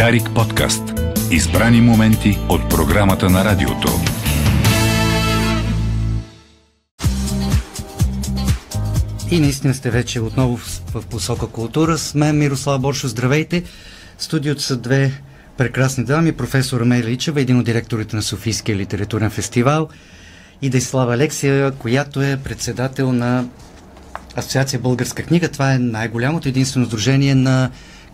Дарик 0.00 0.34
подкаст. 0.34 0.82
Избрани 1.30 1.80
моменти 1.80 2.38
от 2.48 2.70
програмата 2.70 3.30
на 3.30 3.44
радиото. 3.44 3.88
И 9.30 9.40
наистина 9.40 9.74
сте 9.74 9.90
вече 9.90 10.20
отново 10.20 10.56
в, 10.56 11.06
посока 11.10 11.46
култура. 11.46 11.98
С 11.98 12.14
мен 12.14 12.38
Мирослав 12.38 12.80
Боршо, 12.80 13.08
здравейте. 13.08 13.62
Студиото 14.18 14.62
са 14.62 14.76
две 14.76 15.22
прекрасни 15.56 16.04
дами. 16.04 16.32
Професор 16.32 16.80
Амелия 16.80 17.10
Ичева, 17.10 17.40
един 17.40 17.58
от 17.58 17.64
директорите 17.64 18.16
на 18.16 18.22
Софийския 18.22 18.76
литературен 18.76 19.30
фестивал 19.30 19.88
и 20.62 20.70
Дайслава 20.70 21.14
Алексия, 21.14 21.70
която 21.70 22.22
е 22.22 22.40
председател 22.44 23.12
на 23.12 23.44
Асоциация 24.36 24.80
Българска 24.80 25.22
книга. 25.22 25.48
Това 25.48 25.72
е 25.74 25.78
най-голямото 25.78 26.48
единствено 26.48 26.86
сдружение 26.86 27.34
на 27.34 27.70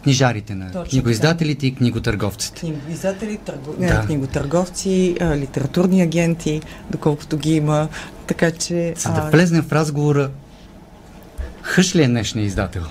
книжарите, 0.06 0.54
на 0.54 0.72
Точно 0.72 0.90
книгоиздателите 0.90 1.60
така. 1.60 1.66
и 1.66 1.74
книготърговците. 1.74 2.60
Книгоиздатели, 2.60 3.36
търго... 3.36 3.74
да. 3.78 4.00
книготърговци, 4.06 5.16
литературни 5.20 6.02
агенти, 6.02 6.62
доколкото 6.90 7.36
ги 7.36 7.54
има. 7.54 7.88
Така 8.26 8.50
че. 8.50 8.94
За 8.96 9.12
да 9.12 9.30
влезнем 9.32 9.62
в 9.62 9.72
разговора, 9.72 10.30
хъш 11.62 11.96
ли 11.96 12.02
е 12.02 12.08
днешния 12.08 12.44
издател? 12.44 12.82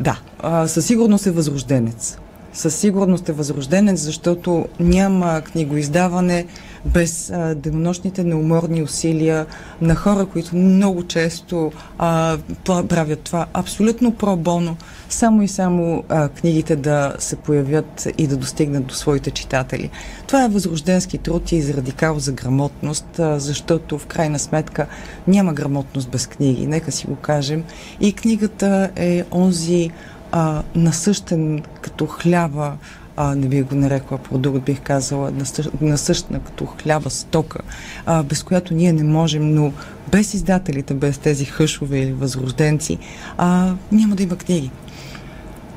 Да, 0.00 0.20
а, 0.38 0.68
със 0.68 0.86
сигурност 0.86 1.26
е 1.26 1.30
възрожденец. 1.30 2.18
Със 2.52 2.74
сигурност 2.74 3.28
е 3.28 3.32
възрожденец, 3.32 4.00
защото 4.00 4.66
няма 4.80 5.40
книгоиздаване, 5.40 6.46
без 6.84 7.30
а, 7.30 7.54
денонощните 7.54 8.24
неуморни 8.24 8.82
усилия 8.82 9.46
на 9.80 9.94
хора, 9.94 10.26
които 10.26 10.56
много 10.56 11.02
често 11.04 11.72
а, 11.98 12.38
правят 12.64 13.20
това 13.20 13.46
абсолютно 13.52 14.14
пробоно, 14.14 14.76
само 15.08 15.42
и 15.42 15.48
само 15.48 16.04
а, 16.08 16.28
книгите 16.28 16.76
да 16.76 17.14
се 17.18 17.36
появят 17.36 18.08
и 18.18 18.26
да 18.26 18.36
достигнат 18.36 18.86
до 18.86 18.94
своите 18.94 19.30
читатели. 19.30 19.90
Това 20.26 20.44
е 20.44 20.48
възрожденски 20.48 21.18
труд 21.18 21.52
и 21.52 21.62
заради 21.62 21.92
као 21.92 22.18
за 22.18 22.32
грамотност, 22.32 23.18
а, 23.18 23.40
защото 23.40 23.98
в 23.98 24.06
крайна 24.06 24.38
сметка 24.38 24.86
няма 25.26 25.52
грамотност 25.52 26.10
без 26.10 26.26
книги, 26.26 26.66
нека 26.66 26.92
си 26.92 27.06
го 27.06 27.16
кажем. 27.16 27.64
И 28.00 28.12
книгата 28.12 28.90
е 28.96 29.24
онзи 29.32 29.90
а, 30.32 30.62
насъщен 30.74 31.62
като 31.80 32.06
хляба 32.06 32.72
а, 33.16 33.34
не 33.34 33.48
бих 33.48 33.64
го 33.64 33.74
нарекла 33.74 34.18
продукт, 34.18 34.64
бих 34.64 34.80
казала 34.80 35.32
насъщна 35.80 36.40
като 36.40 36.66
хляба 36.66 37.10
стока, 37.10 37.58
а, 38.06 38.22
без 38.22 38.42
която 38.42 38.74
ние 38.74 38.92
не 38.92 39.04
можем, 39.04 39.54
но 39.54 39.72
без 40.10 40.34
издателите, 40.34 40.94
без 40.94 41.18
тези 41.18 41.44
хъшове 41.44 41.98
или 41.98 42.12
възрожденци, 42.12 42.98
а, 43.38 43.74
няма 43.92 44.16
да 44.16 44.22
има 44.22 44.36
книги. 44.36 44.70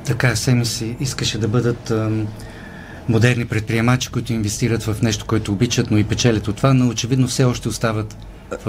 Така, 0.04 0.36
Семи 0.36 0.66
си 0.66 0.96
искаше 1.00 1.38
да 1.38 1.48
бъдат 1.48 1.90
ам, 1.90 2.26
модерни 3.08 3.44
предприемачи, 3.44 4.10
които 4.10 4.32
инвестират 4.32 4.82
в 4.82 5.02
нещо, 5.02 5.24
което 5.26 5.52
обичат, 5.52 5.90
но 5.90 5.98
и 5.98 6.04
печелят 6.04 6.48
от 6.48 6.56
това, 6.56 6.74
но 6.74 6.88
очевидно 6.88 7.28
все 7.28 7.44
още 7.44 7.68
остават 7.68 8.16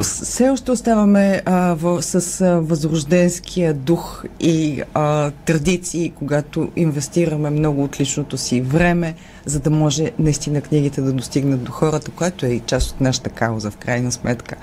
все 0.02 0.50
още 0.50 0.72
оставаме 0.72 1.42
а, 1.46 1.74
в, 1.74 2.02
с 2.02 2.42
а, 2.42 2.60
възрожденския 2.60 3.74
дух 3.74 4.24
и 4.40 4.82
а, 4.94 5.32
традиции, 5.32 6.10
когато 6.10 6.72
инвестираме 6.76 7.50
много 7.50 7.84
от 7.84 8.00
личното 8.00 8.38
си 8.38 8.62
време, 8.62 9.16
за 9.46 9.60
да 9.60 9.70
може 9.70 10.12
наистина 10.20 10.62
книгите 10.62 11.02
да 11.02 11.14
достигнат 11.14 11.64
до 11.64 11.72
хората, 11.72 12.12
което 12.12 12.46
е 12.46 12.50
и 12.50 12.60
част 12.60 12.92
от 12.92 13.02
нашата 13.02 13.30
кауза 13.30 13.72
в 13.72 13.78
крайна 13.78 14.12
сметка. 14.12 14.56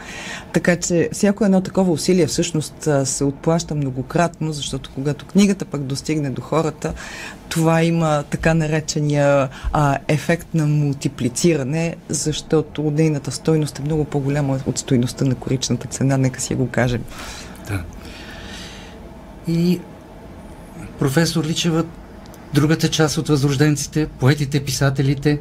Така 0.52 0.76
че 0.76 1.08
всяко 1.12 1.44
едно 1.44 1.60
такова 1.60 1.92
усилие 1.92 2.26
всъщност 2.26 2.88
се 3.04 3.24
отплаща 3.24 3.74
многократно, 3.74 4.52
защото 4.52 4.90
когато 4.94 5.26
книгата 5.26 5.64
пък 5.64 5.82
достигне 5.82 6.30
до 6.30 6.42
хората, 6.42 6.92
това 7.48 7.82
има 7.82 8.24
така 8.30 8.54
наречения 8.54 9.48
а, 9.72 9.98
ефект 10.08 10.54
на 10.54 10.66
мултиплициране, 10.66 11.96
защото 12.08 12.82
нейната 12.82 13.30
стойност 13.30 13.78
е 13.78 13.82
много 13.82 14.04
по-голяма 14.04 14.58
от 14.66 14.78
стойността 14.78 15.03
на 15.24 15.34
коричната 15.34 15.88
цена, 15.88 16.16
нека 16.16 16.40
си 16.40 16.54
го 16.54 16.70
кажем. 16.70 17.04
Да. 17.68 17.82
И 19.48 19.80
професор 20.98 21.44
Личева, 21.44 21.84
другата 22.54 22.90
част 22.90 23.18
от 23.18 23.28
възрожденците, 23.28 24.06
поетите, 24.06 24.64
писателите, 24.64 25.38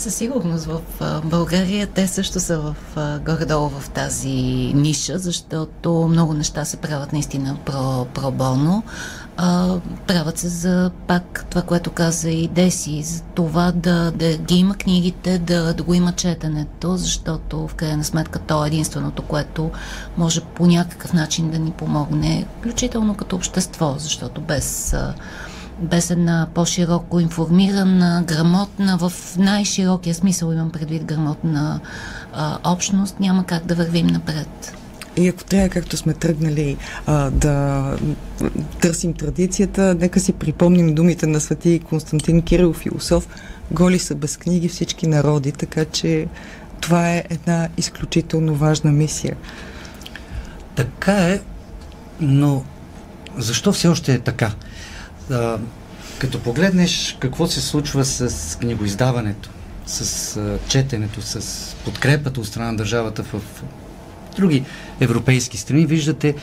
със 0.00 0.14
сигурност 0.14 0.64
в 0.64 0.80
България 1.24 1.86
те 1.86 2.08
също 2.08 2.40
са 2.40 2.60
в, 2.60 2.74
горе-долу 3.24 3.68
в 3.68 3.90
тази 3.90 4.30
ниша, 4.74 5.18
защото 5.18 6.08
много 6.10 6.34
неща 6.34 6.64
се 6.64 6.76
правят 6.76 7.12
наистина 7.12 7.56
про, 7.64 8.04
пробоно. 8.04 8.82
А, 9.42 9.78
правят 10.06 10.38
се 10.38 10.48
за 10.48 10.90
пак 11.06 11.46
това, 11.50 11.62
което 11.62 11.90
каза 11.90 12.30
и 12.30 12.48
Деси, 12.48 13.02
за 13.02 13.22
това 13.22 13.72
да, 13.72 14.10
да 14.10 14.36
ги 14.36 14.54
има 14.54 14.74
книгите, 14.74 15.38
да, 15.38 15.74
да 15.74 15.82
го 15.82 15.94
има 15.94 16.12
четенето, 16.12 16.96
защото 16.96 17.68
в 17.68 17.74
крайна 17.74 18.04
сметка 18.04 18.38
то 18.38 18.64
е 18.64 18.66
единственото, 18.66 19.22
което 19.22 19.70
може 20.18 20.40
по 20.40 20.66
някакъв 20.66 21.12
начин 21.12 21.50
да 21.50 21.58
ни 21.58 21.70
помогне, 21.70 22.46
включително 22.58 23.14
като 23.14 23.36
общество, 23.36 23.94
защото 23.98 24.40
без 24.40 24.96
без 25.80 26.10
една 26.10 26.48
по-широко 26.54 27.20
информирана, 27.20 28.22
грамотна, 28.26 28.96
в 28.96 29.12
най-широкия 29.38 30.14
смисъл 30.14 30.52
имам 30.52 30.70
предвид 30.70 31.04
грамотна 31.04 31.80
а, 32.32 32.58
общност, 32.64 33.20
няма 33.20 33.44
как 33.44 33.66
да 33.66 33.74
вървим 33.74 34.06
напред. 34.06 34.79
И 35.16 35.28
ако 35.28 35.44
трябва, 35.44 35.68
както 35.68 35.96
сме 35.96 36.14
тръгнали 36.14 36.76
а, 37.06 37.30
да 37.30 37.84
търсим 38.80 39.12
традицията, 39.12 39.96
нека 40.00 40.20
си 40.20 40.32
припомним 40.32 40.94
думите 40.94 41.26
на 41.26 41.40
свети 41.40 41.80
Константин 41.88 42.42
Кирил, 42.42 42.72
философ, 42.72 43.28
голи 43.70 43.98
са 43.98 44.14
без 44.14 44.36
книги 44.36 44.68
всички 44.68 45.06
народи, 45.06 45.52
така 45.52 45.84
че 45.84 46.26
това 46.80 47.10
е 47.10 47.24
една 47.30 47.68
изключително 47.76 48.54
важна 48.54 48.92
мисия. 48.92 49.36
Така 50.74 51.28
е, 51.28 51.40
но 52.20 52.64
защо 53.38 53.72
все 53.72 53.88
още 53.88 54.14
е 54.14 54.18
така? 54.18 54.52
А, 55.30 55.58
като 56.18 56.42
погледнеш 56.42 57.16
какво 57.20 57.46
се 57.46 57.60
случва 57.60 58.04
с 58.04 58.58
книгоиздаването, 58.58 59.50
с 59.86 60.36
а, 60.36 60.58
четенето, 60.68 61.22
с 61.22 61.76
подкрепата 61.84 62.40
от 62.40 62.46
страна 62.46 62.70
на 62.70 62.76
държавата 62.76 63.22
в 63.22 63.40
други 64.30 64.64
европейски 65.00 65.56
страни, 65.56 65.86
виждате, 65.86 66.34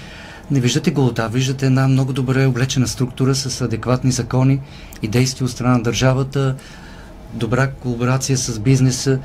не 0.51 0.59
виждате 0.59 0.91
голота, 0.91 1.29
виждате 1.29 1.65
една 1.65 1.87
много 1.87 2.13
добре 2.13 2.45
облечена 2.45 2.87
структура 2.87 3.35
с 3.35 3.61
адекватни 3.61 4.11
закони 4.11 4.59
и 5.01 5.07
действия 5.07 5.45
от 5.45 5.51
страна 5.51 5.73
на 5.73 5.83
държавата, 5.83 6.55
добра 7.33 7.67
колаборация 7.71 8.37
с 8.37 8.59
бизнеса. 8.59 9.19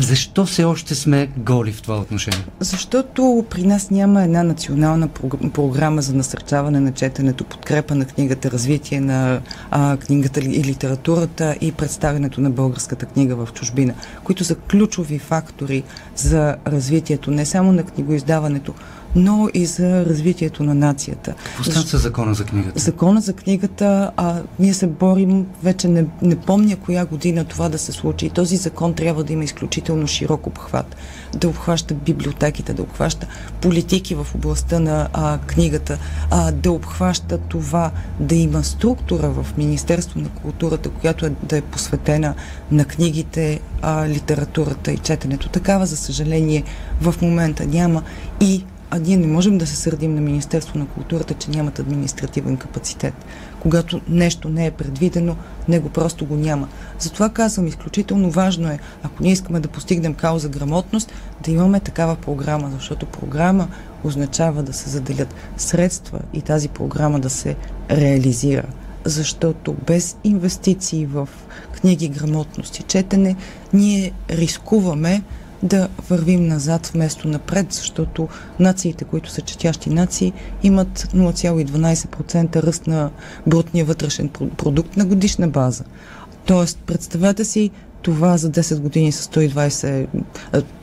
Защо 0.00 0.46
все 0.46 0.64
още 0.64 0.94
сме 0.94 1.28
голи 1.36 1.72
в 1.72 1.82
това 1.82 1.98
отношение? 1.98 2.44
Защото 2.60 3.44
при 3.50 3.62
нас 3.62 3.90
няма 3.90 4.22
една 4.22 4.42
национална 4.42 5.08
програма 5.52 6.02
за 6.02 6.14
насърчаване 6.14 6.80
на 6.80 6.92
четенето, 6.92 7.44
подкрепа 7.44 7.94
на 7.94 8.04
книгата, 8.04 8.50
развитие 8.50 9.00
на 9.00 9.40
а, 9.70 9.96
книгата 9.96 10.40
и 10.40 10.64
литературата 10.64 11.56
и 11.60 11.72
представянето 11.72 12.40
на 12.40 12.50
българската 12.50 13.06
книга 13.06 13.36
в 13.36 13.48
чужбина, 13.52 13.94
които 14.24 14.44
са 14.44 14.54
ключови 14.54 15.18
фактори 15.18 15.82
за 16.16 16.56
развитието 16.66 17.30
не 17.30 17.46
само 17.46 17.72
на 17.72 17.82
книгоиздаването, 17.82 18.74
но 19.16 19.48
и 19.54 19.66
за 19.66 20.04
развитието 20.04 20.62
на 20.62 20.74
нацията. 20.74 21.34
Какво 21.44 21.64
стана 21.64 21.86
с 21.86 21.98
закона 21.98 22.34
за 22.34 22.44
книгата? 22.44 22.80
Закона 22.80 23.20
за 23.20 23.32
книгата, 23.32 24.10
а, 24.16 24.40
ние 24.58 24.74
се 24.74 24.86
борим, 24.86 25.46
вече 25.62 25.88
не, 25.88 26.06
не 26.22 26.36
помня 26.36 26.76
коя 26.76 27.04
година 27.04 27.44
това 27.44 27.68
да 27.68 27.78
се 27.78 27.92
случи. 27.92 28.26
И 28.26 28.30
този 28.30 28.56
закон 28.56 28.94
трябва 28.94 29.24
да 29.24 29.32
има 29.32 29.44
изключително 29.44 30.06
широк 30.06 30.46
обхват. 30.46 30.96
Да 31.34 31.48
обхваща 31.48 31.94
библиотеките, 31.94 32.72
да 32.72 32.82
обхваща 32.82 33.26
политики 33.60 34.14
в 34.14 34.26
областта 34.34 34.78
на 34.78 35.08
а, 35.12 35.38
книгата, 35.38 35.98
а, 36.30 36.52
да 36.52 36.72
обхваща 36.72 37.38
това 37.38 37.90
да 38.20 38.34
има 38.34 38.64
структура 38.64 39.30
в 39.30 39.46
Министерство 39.58 40.20
на 40.20 40.28
културата, 40.28 40.88
която 40.88 41.26
е, 41.26 41.32
да 41.42 41.56
е 41.56 41.60
посветена 41.60 42.34
на 42.70 42.84
книгите, 42.84 43.60
а, 43.82 44.08
литературата 44.08 44.92
и 44.92 44.98
четенето. 44.98 45.48
Такава, 45.48 45.86
за 45.86 45.96
съжаление, 45.96 46.64
в 47.00 47.14
момента 47.22 47.66
няма 47.66 48.02
и 48.40 48.64
а 48.90 48.98
ние 48.98 49.16
не 49.16 49.26
можем 49.26 49.58
да 49.58 49.66
се 49.66 49.76
сърдим 49.76 50.14
на 50.14 50.20
Министерство 50.20 50.78
на 50.78 50.86
културата, 50.86 51.34
че 51.34 51.50
нямат 51.50 51.78
административен 51.78 52.56
капацитет. 52.56 53.14
Когато 53.60 54.00
нещо 54.08 54.48
не 54.48 54.66
е 54.66 54.70
предвидено, 54.70 55.36
него 55.68 55.88
просто 55.88 56.26
го 56.26 56.36
няма. 56.36 56.68
Затова 56.98 57.28
казвам, 57.28 57.66
изключително 57.66 58.30
важно 58.30 58.68
е, 58.68 58.78
ако 59.02 59.22
ние 59.22 59.32
искаме 59.32 59.60
да 59.60 59.68
постигнем 59.68 60.14
кауза 60.14 60.48
грамотност, 60.48 61.12
да 61.44 61.50
имаме 61.50 61.80
такава 61.80 62.16
програма, 62.16 62.70
защото 62.74 63.06
програма 63.06 63.68
означава 64.04 64.62
да 64.62 64.72
се 64.72 64.90
заделят 64.90 65.34
средства 65.56 66.18
и 66.32 66.40
тази 66.40 66.68
програма 66.68 67.20
да 67.20 67.30
се 67.30 67.56
реализира. 67.90 68.66
Защото 69.04 69.76
без 69.86 70.16
инвестиции 70.24 71.06
в 71.06 71.28
книги, 71.80 72.08
грамотност 72.08 72.78
и 72.78 72.82
четене, 72.82 73.36
ние 73.72 74.12
рискуваме 74.30 75.22
да 75.62 75.88
вървим 76.10 76.46
назад 76.46 76.86
вместо 76.86 77.28
напред, 77.28 77.72
защото 77.72 78.28
нациите, 78.60 79.04
които 79.04 79.30
са 79.30 79.40
четящи 79.40 79.90
нации, 79.90 80.32
имат 80.62 80.98
0,12% 80.98 82.62
ръст 82.62 82.86
на 82.86 83.10
брутния 83.46 83.84
вътрешен 83.84 84.28
продукт 84.28 84.96
на 84.96 85.04
годишна 85.04 85.48
база. 85.48 85.84
Тоест, 86.46 86.78
представете 86.86 87.44
си 87.44 87.70
това 88.02 88.36
за 88.36 88.50
10 88.50 88.80
години 88.80 89.12
с 89.12 89.26
120, 89.26 90.06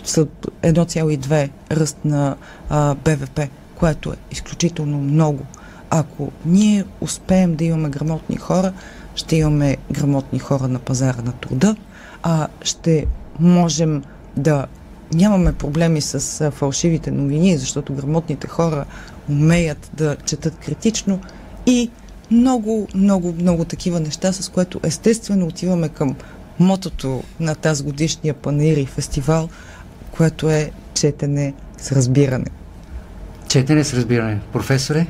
с 0.03 0.25
1,2 0.25 1.49
ръст 1.71 1.97
на 2.05 2.35
а, 2.69 2.95
БВП, 2.95 3.39
което 3.75 4.11
е 4.11 4.15
изключително 4.31 4.97
много. 4.97 5.45
Ако 5.89 6.31
ние 6.45 6.85
успеем 7.01 7.55
да 7.55 7.65
имаме 7.65 7.89
грамотни 7.89 8.37
хора, 8.37 8.73
ще 9.15 9.35
имаме 9.35 9.77
грамотни 9.91 10.39
хора 10.39 10.67
на 10.67 10.79
пазара 10.79 11.21
на 11.21 11.31
труда, 11.31 11.75
а 12.23 12.47
ще 12.61 13.05
можем 13.39 14.03
да 14.37 14.65
нямаме 15.13 15.53
проблеми 15.53 16.01
с 16.01 16.51
фалшивите 16.51 17.11
новини, 17.11 17.57
защото 17.57 17.93
грамотните 17.93 18.47
хора 18.47 18.85
умеят 19.29 19.91
да 19.93 20.15
четат 20.25 20.55
критично 20.55 21.19
и 21.65 21.89
много, 22.31 22.87
много, 22.95 23.33
много 23.33 23.65
такива 23.65 23.99
неща, 23.99 24.33
с 24.33 24.49
което 24.49 24.79
естествено 24.83 25.47
отиваме 25.47 25.89
към 25.89 26.15
мотото 26.59 27.23
на 27.39 27.55
тази 27.55 27.83
годишния 27.83 28.33
панир 28.33 28.77
и 28.77 28.85
фестивал, 28.85 29.49
което 30.11 30.49
е 30.49 30.71
четене 30.93 31.53
с 31.77 31.91
разбиране. 31.91 32.45
Четене 33.47 33.83
с 33.83 33.93
разбиране. 33.93 34.39
Професоре? 34.53 35.07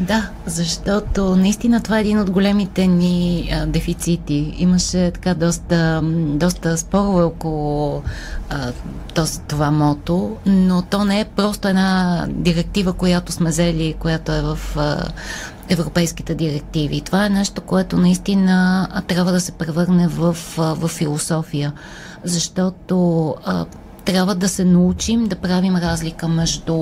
Да, 0.00 0.30
защото 0.46 1.36
наистина 1.36 1.82
това 1.82 1.98
е 1.98 2.00
един 2.00 2.18
от 2.18 2.30
големите 2.30 2.86
ни 2.86 3.50
а, 3.52 3.66
дефицити. 3.66 4.54
Имаше 4.58 5.10
така 5.10 5.34
доста, 5.34 6.00
доста 6.34 6.78
спорове 6.78 7.22
около 7.22 8.02
а, 8.50 8.72
този, 9.14 9.40
това 9.40 9.70
мото, 9.70 10.36
но 10.46 10.82
то 10.82 11.04
не 11.04 11.20
е 11.20 11.24
просто 11.24 11.68
една 11.68 12.26
директива, 12.28 12.92
която 12.92 13.32
сме 13.32 13.50
взели, 13.50 13.94
която 13.98 14.32
е 14.32 14.42
в 14.42 14.58
а, 14.76 15.04
европейските 15.68 16.34
директиви. 16.34 17.00
Това 17.00 17.26
е 17.26 17.30
нещо, 17.30 17.60
което 17.60 17.96
наистина 17.96 18.88
трябва 19.06 19.32
да 19.32 19.40
се 19.40 19.52
превърне 19.52 20.08
в, 20.08 20.36
в 20.56 20.88
философия, 20.88 21.72
защото 22.24 23.34
а, 23.44 23.66
трябва 24.04 24.34
да 24.34 24.48
се 24.48 24.64
научим 24.64 25.26
да 25.26 25.36
правим 25.36 25.76
разлика 25.76 26.28
между 26.28 26.74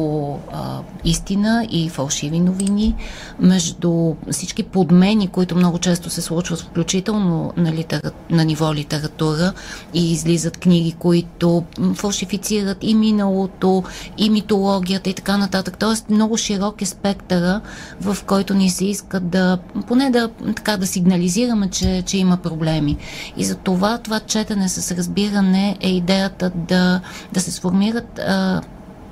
а, 0.53 0.81
истина 1.05 1.67
и 1.71 1.89
фалшиви 1.89 2.41
новини, 2.41 2.95
между 3.41 4.15
всички 4.31 4.63
подмени, 4.63 5.29
които 5.29 5.57
много 5.57 5.79
често 5.79 6.11
се 6.11 6.23
случват, 6.23 6.61
включително 6.61 7.53
на, 7.57 7.73
литера... 7.73 8.11
на 8.31 8.45
ниво 8.45 8.75
литература 8.75 9.53
и 9.95 10.13
излизат 10.13 10.57
книги, 10.57 10.93
които 10.99 11.65
фалшифицират 11.95 12.79
и 12.81 12.95
миналото, 12.95 13.85
и 14.19 14.31
митологията 14.31 15.11
и 15.11 15.15
така 15.15 15.37
нататък. 15.37 15.77
Тоест 15.79 16.11
много 16.11 16.37
широк 16.37 16.83
е 16.83 16.87
спектъра, 16.87 17.61
в 18.01 18.17
който 18.27 18.55
ни 18.55 18.71
се 18.71 18.85
иска 18.85 19.21
да, 19.21 19.59
поне 19.87 20.11
да, 20.11 20.29
така, 20.57 20.77
да 20.77 20.87
сигнализираме, 20.87 21.71
че, 21.71 22.03
че 22.07 22.19
има 22.19 22.37
проблеми. 22.37 22.97
И 23.37 23.45
за 23.45 23.55
това 23.55 23.99
това 23.99 24.21
четене 24.21 24.69
с 24.69 24.97
разбиране 24.97 25.77
е 25.81 25.91
идеята 25.91 26.51
да 26.51 27.01
да 27.33 27.41
се 27.41 27.51
сформират 27.51 28.19
а, 28.19 28.61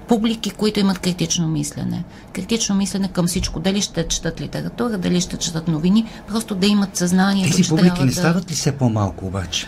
публики, 0.08 0.50
които 0.50 0.80
имат 0.80 0.98
критично 0.98 1.48
мислене. 1.48 2.04
Критично 2.32 2.74
мислене 2.74 3.08
към 3.08 3.26
всичко. 3.26 3.60
Дали 3.60 3.82
ще 3.82 4.08
четат 4.08 4.40
литература, 4.40 4.98
дали 4.98 5.20
ще 5.20 5.36
четат 5.36 5.68
новини, 5.68 6.06
просто 6.28 6.54
да 6.54 6.66
имат 6.66 6.96
съзнание. 6.96 7.50
Тези 7.50 7.68
публики 7.68 8.04
не 8.04 8.12
стават 8.12 8.50
ли 8.50 8.54
все 8.54 8.72
по-малко 8.72 9.26
обаче? 9.26 9.66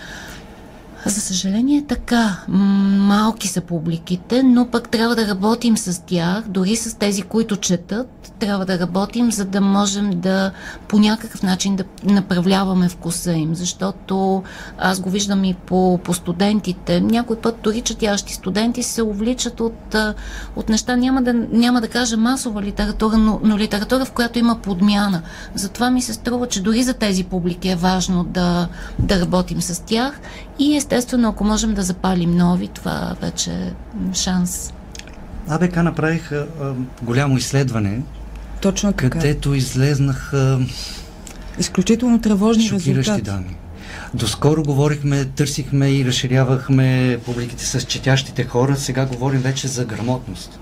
За 1.06 1.20
съжаление 1.20 1.84
така. 1.88 2.36
Малки 2.48 3.48
са 3.48 3.60
публиките, 3.60 4.42
но 4.42 4.66
пък 4.66 4.88
трябва 4.88 5.16
да 5.16 5.28
работим 5.28 5.76
с 5.76 6.02
тях, 6.06 6.44
дори 6.48 6.76
с 6.76 6.98
тези, 6.98 7.22
които 7.22 7.56
четат, 7.56 8.32
трябва 8.38 8.66
да 8.66 8.78
работим, 8.78 9.32
за 9.32 9.44
да 9.44 9.60
можем 9.60 10.10
да 10.20 10.52
по 10.88 10.98
някакъв 10.98 11.42
начин 11.42 11.76
да 11.76 11.84
направляваме 12.04 12.88
вкуса 12.88 13.32
им, 13.32 13.54
защото 13.54 14.42
аз 14.78 15.00
го 15.00 15.10
виждам 15.10 15.44
и 15.44 15.54
по, 15.54 15.98
по 16.04 16.14
студентите. 16.14 17.00
Някой 17.00 17.36
път 17.36 17.58
дори 17.62 17.80
четящи 17.80 18.34
студенти 18.34 18.82
се 18.82 19.02
увличат 19.02 19.60
от, 19.60 19.96
от 20.56 20.68
неща, 20.68 20.96
няма 20.96 21.22
да, 21.22 21.34
няма 21.34 21.80
да 21.80 21.88
кажа 21.88 22.16
масова 22.16 22.62
литература, 22.62 23.16
но, 23.16 23.40
но 23.42 23.58
литература, 23.58 24.04
в 24.04 24.12
която 24.12 24.38
има 24.38 24.58
подмяна. 24.62 25.22
Затова 25.54 25.90
ми 25.90 26.02
се 26.02 26.14
струва, 26.14 26.48
че 26.48 26.62
дори 26.62 26.82
за 26.82 26.94
тези 26.94 27.24
публики 27.24 27.68
е 27.68 27.76
важно 27.76 28.24
да, 28.24 28.68
да 28.98 29.20
работим 29.20 29.62
с 29.62 29.82
тях 29.84 30.20
и 30.58 30.76
естествено, 30.92 31.28
ако 31.28 31.44
можем 31.44 31.74
да 31.74 31.82
запалим 31.82 32.36
нови, 32.36 32.68
това 32.68 33.16
вече 33.20 33.50
е 33.50 33.72
шанс. 34.14 34.72
АБК 35.48 35.76
направиха 35.76 36.46
а, 36.62 36.72
голямо 37.02 37.36
изследване, 37.36 38.00
Точно 38.60 38.92
така. 38.92 39.10
където 39.10 39.54
излезнаха 39.54 40.60
изключително 41.58 42.20
тревожни 42.20 42.62
шокиращи 42.62 42.94
резултати. 42.94 43.22
данни. 43.22 43.56
Доскоро 44.14 44.62
говорихме, 44.62 45.24
търсихме 45.24 45.90
и 45.90 46.04
разширявахме 46.04 47.18
публиките 47.24 47.66
с 47.66 47.80
четящите 47.80 48.44
хора, 48.44 48.76
сега 48.76 49.06
говорим 49.06 49.40
вече 49.40 49.68
за 49.68 49.84
грамотност. 49.84 50.58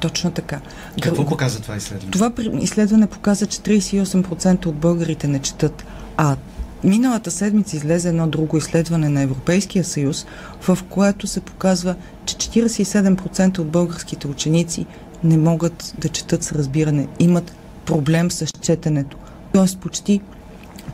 Точно 0.00 0.30
така. 0.30 0.60
Какво 1.02 1.26
показва 1.26 1.60
това 1.60 1.76
изследване? 1.76 2.10
Това 2.10 2.32
изследване 2.60 3.06
показа, 3.06 3.46
че 3.46 3.58
38% 3.58 4.66
от 4.66 4.74
българите 4.74 5.28
не 5.28 5.38
четат, 5.38 5.84
а 6.16 6.36
Миналата 6.84 7.30
седмица 7.30 7.76
излезе 7.76 8.08
едно 8.08 8.26
друго 8.26 8.56
изследване 8.56 9.08
на 9.08 9.20
Европейския 9.20 9.84
съюз, 9.84 10.26
в 10.60 10.78
което 10.88 11.26
се 11.26 11.40
показва, 11.40 11.94
че 12.26 12.36
47% 12.36 13.58
от 13.58 13.68
българските 13.68 14.26
ученици 14.26 14.86
не 15.24 15.36
могат 15.36 15.94
да 15.98 16.08
четат 16.08 16.42
с 16.42 16.52
разбиране, 16.52 17.08
имат 17.18 17.54
проблем 17.86 18.30
с 18.30 18.46
четенето. 18.60 19.16
Тоест 19.52 19.78
почти 19.78 20.20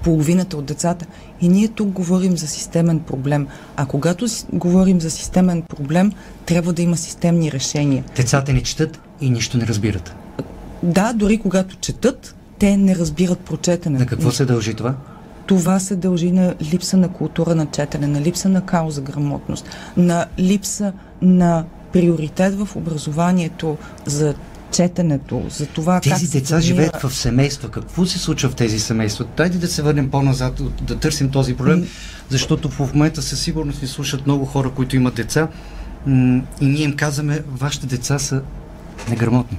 половината 0.02 0.56
от 0.56 0.64
децата. 0.64 1.06
И 1.40 1.48
ние 1.48 1.68
тук 1.68 1.88
говорим 1.88 2.36
за 2.36 2.46
системен 2.46 3.00
проблем. 3.00 3.46
А 3.76 3.86
когато 3.86 4.26
говорим 4.52 5.00
за 5.00 5.10
системен 5.10 5.62
проблем, 5.62 6.12
трябва 6.46 6.72
да 6.72 6.82
има 6.82 6.96
системни 6.96 7.52
решения. 7.52 8.04
Децата 8.16 8.52
не 8.52 8.62
четат 8.62 9.00
и 9.20 9.30
нищо 9.30 9.58
не 9.58 9.66
разбират. 9.66 10.14
Да, 10.82 11.12
дори 11.12 11.38
когато 11.38 11.76
четат, 11.76 12.34
те 12.58 12.76
не 12.76 12.96
разбират 12.96 13.38
прочетене. 13.38 13.98
На 13.98 14.06
какво 14.06 14.30
се 14.30 14.44
дължи 14.44 14.74
това? 14.74 14.94
Това 15.48 15.80
се 15.80 15.96
дължи 15.96 16.32
на 16.32 16.54
липса 16.72 16.96
на 16.96 17.08
култура 17.08 17.54
на 17.54 17.66
четене, 17.66 18.06
на 18.06 18.20
липса 18.20 18.48
на 18.48 18.60
кауза 18.60 19.00
грамотност, 19.00 19.68
на 19.96 20.26
липса 20.38 20.92
на 21.22 21.64
приоритет 21.92 22.54
в 22.54 22.76
образованието 22.76 23.76
за 24.06 24.34
четенето, 24.72 25.42
за 25.48 25.66
това 25.66 26.00
тези 26.00 26.26
как 26.26 26.32
деца 26.32 26.46
формира... 26.46 26.62
живеят 26.62 27.02
в 27.02 27.14
семейства. 27.14 27.68
Какво 27.68 28.06
се 28.06 28.18
случва 28.18 28.50
в 28.50 28.54
тези 28.54 28.78
семейства? 28.78 29.24
Дайте 29.36 29.58
да 29.58 29.68
се 29.68 29.82
върнем 29.82 30.10
по-назад, 30.10 30.60
да 30.82 30.98
търсим 30.98 31.30
този 31.30 31.56
проблем, 31.56 31.86
защото 32.28 32.68
в 32.68 32.94
момента 32.94 33.22
със 33.22 33.40
сигурност 33.40 33.82
ни 33.82 33.88
слушат 33.88 34.26
много 34.26 34.44
хора, 34.44 34.70
които 34.70 34.96
имат 34.96 35.14
деца 35.14 35.48
и 36.06 36.42
ние 36.60 36.82
им 36.82 36.96
казваме, 36.96 37.42
вашите 37.48 37.86
деца 37.86 38.18
са 38.18 38.42
неграмотни. 39.10 39.58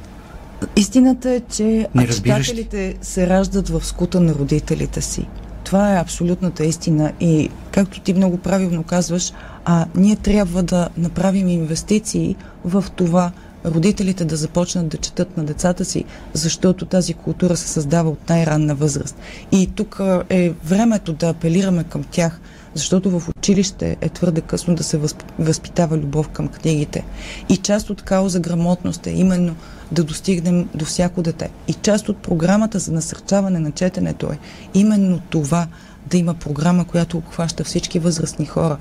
Истината 0.75 1.29
е, 1.29 1.41
че 1.51 1.87
читателите 2.11 2.95
се 3.01 3.27
раждат 3.27 3.69
в 3.69 3.85
скута 3.85 4.21
на 4.21 4.33
родителите 4.33 5.01
си. 5.01 5.27
Това 5.69 5.93
е 5.93 5.99
абсолютната 5.99 6.65
истина 6.65 7.11
и 7.19 7.49
както 7.71 7.99
ти 7.99 8.13
много 8.13 8.37
правилно 8.37 8.83
казваш, 8.83 9.33
а 9.65 9.85
ние 9.95 10.15
трябва 10.15 10.63
да 10.63 10.89
направим 10.97 11.47
инвестиции 11.47 12.35
в 12.65 12.85
това 12.95 13.31
родителите 13.65 14.25
да 14.25 14.35
започнат 14.35 14.87
да 14.87 14.97
четат 14.97 15.37
на 15.37 15.43
децата 15.43 15.85
си, 15.85 16.05
защото 16.33 16.85
тази 16.85 17.13
култура 17.13 17.57
се 17.57 17.67
създава 17.67 18.09
от 18.09 18.29
най-ранна 18.29 18.75
възраст. 18.75 19.17
И 19.51 19.67
тук 19.75 20.01
е 20.29 20.53
времето 20.65 21.13
да 21.13 21.29
апелираме 21.29 21.83
към 21.83 22.03
тях, 22.03 22.41
защото 22.73 23.19
в 23.19 23.29
училище 23.29 23.97
е 24.01 24.09
твърде 24.09 24.41
късно 24.41 24.75
да 24.75 24.83
се 24.83 24.99
възпитава 25.39 25.97
любов 25.97 26.29
към 26.29 26.47
книгите. 26.47 27.05
И 27.49 27.57
част 27.57 27.89
от 27.89 28.01
кауза 28.01 28.39
грамотност 28.39 29.07
е 29.07 29.11
именно 29.11 29.55
да 29.91 30.03
достигнем 30.03 30.69
до 30.75 30.85
всяко 30.85 31.21
дете. 31.21 31.49
И 31.67 31.73
част 31.73 32.09
от 32.09 32.17
програмата 32.17 32.79
за 32.79 32.91
насърчаване 32.91 33.59
на 33.59 33.71
четенето 33.71 34.31
е 34.31 34.39
именно 34.73 35.19
това 35.29 35.67
да 36.07 36.17
има 36.17 36.33
програма, 36.33 36.85
която 36.85 37.17
обхваща 37.17 37.63
всички 37.63 37.99
възрастни 37.99 38.45
хора. 38.45 38.77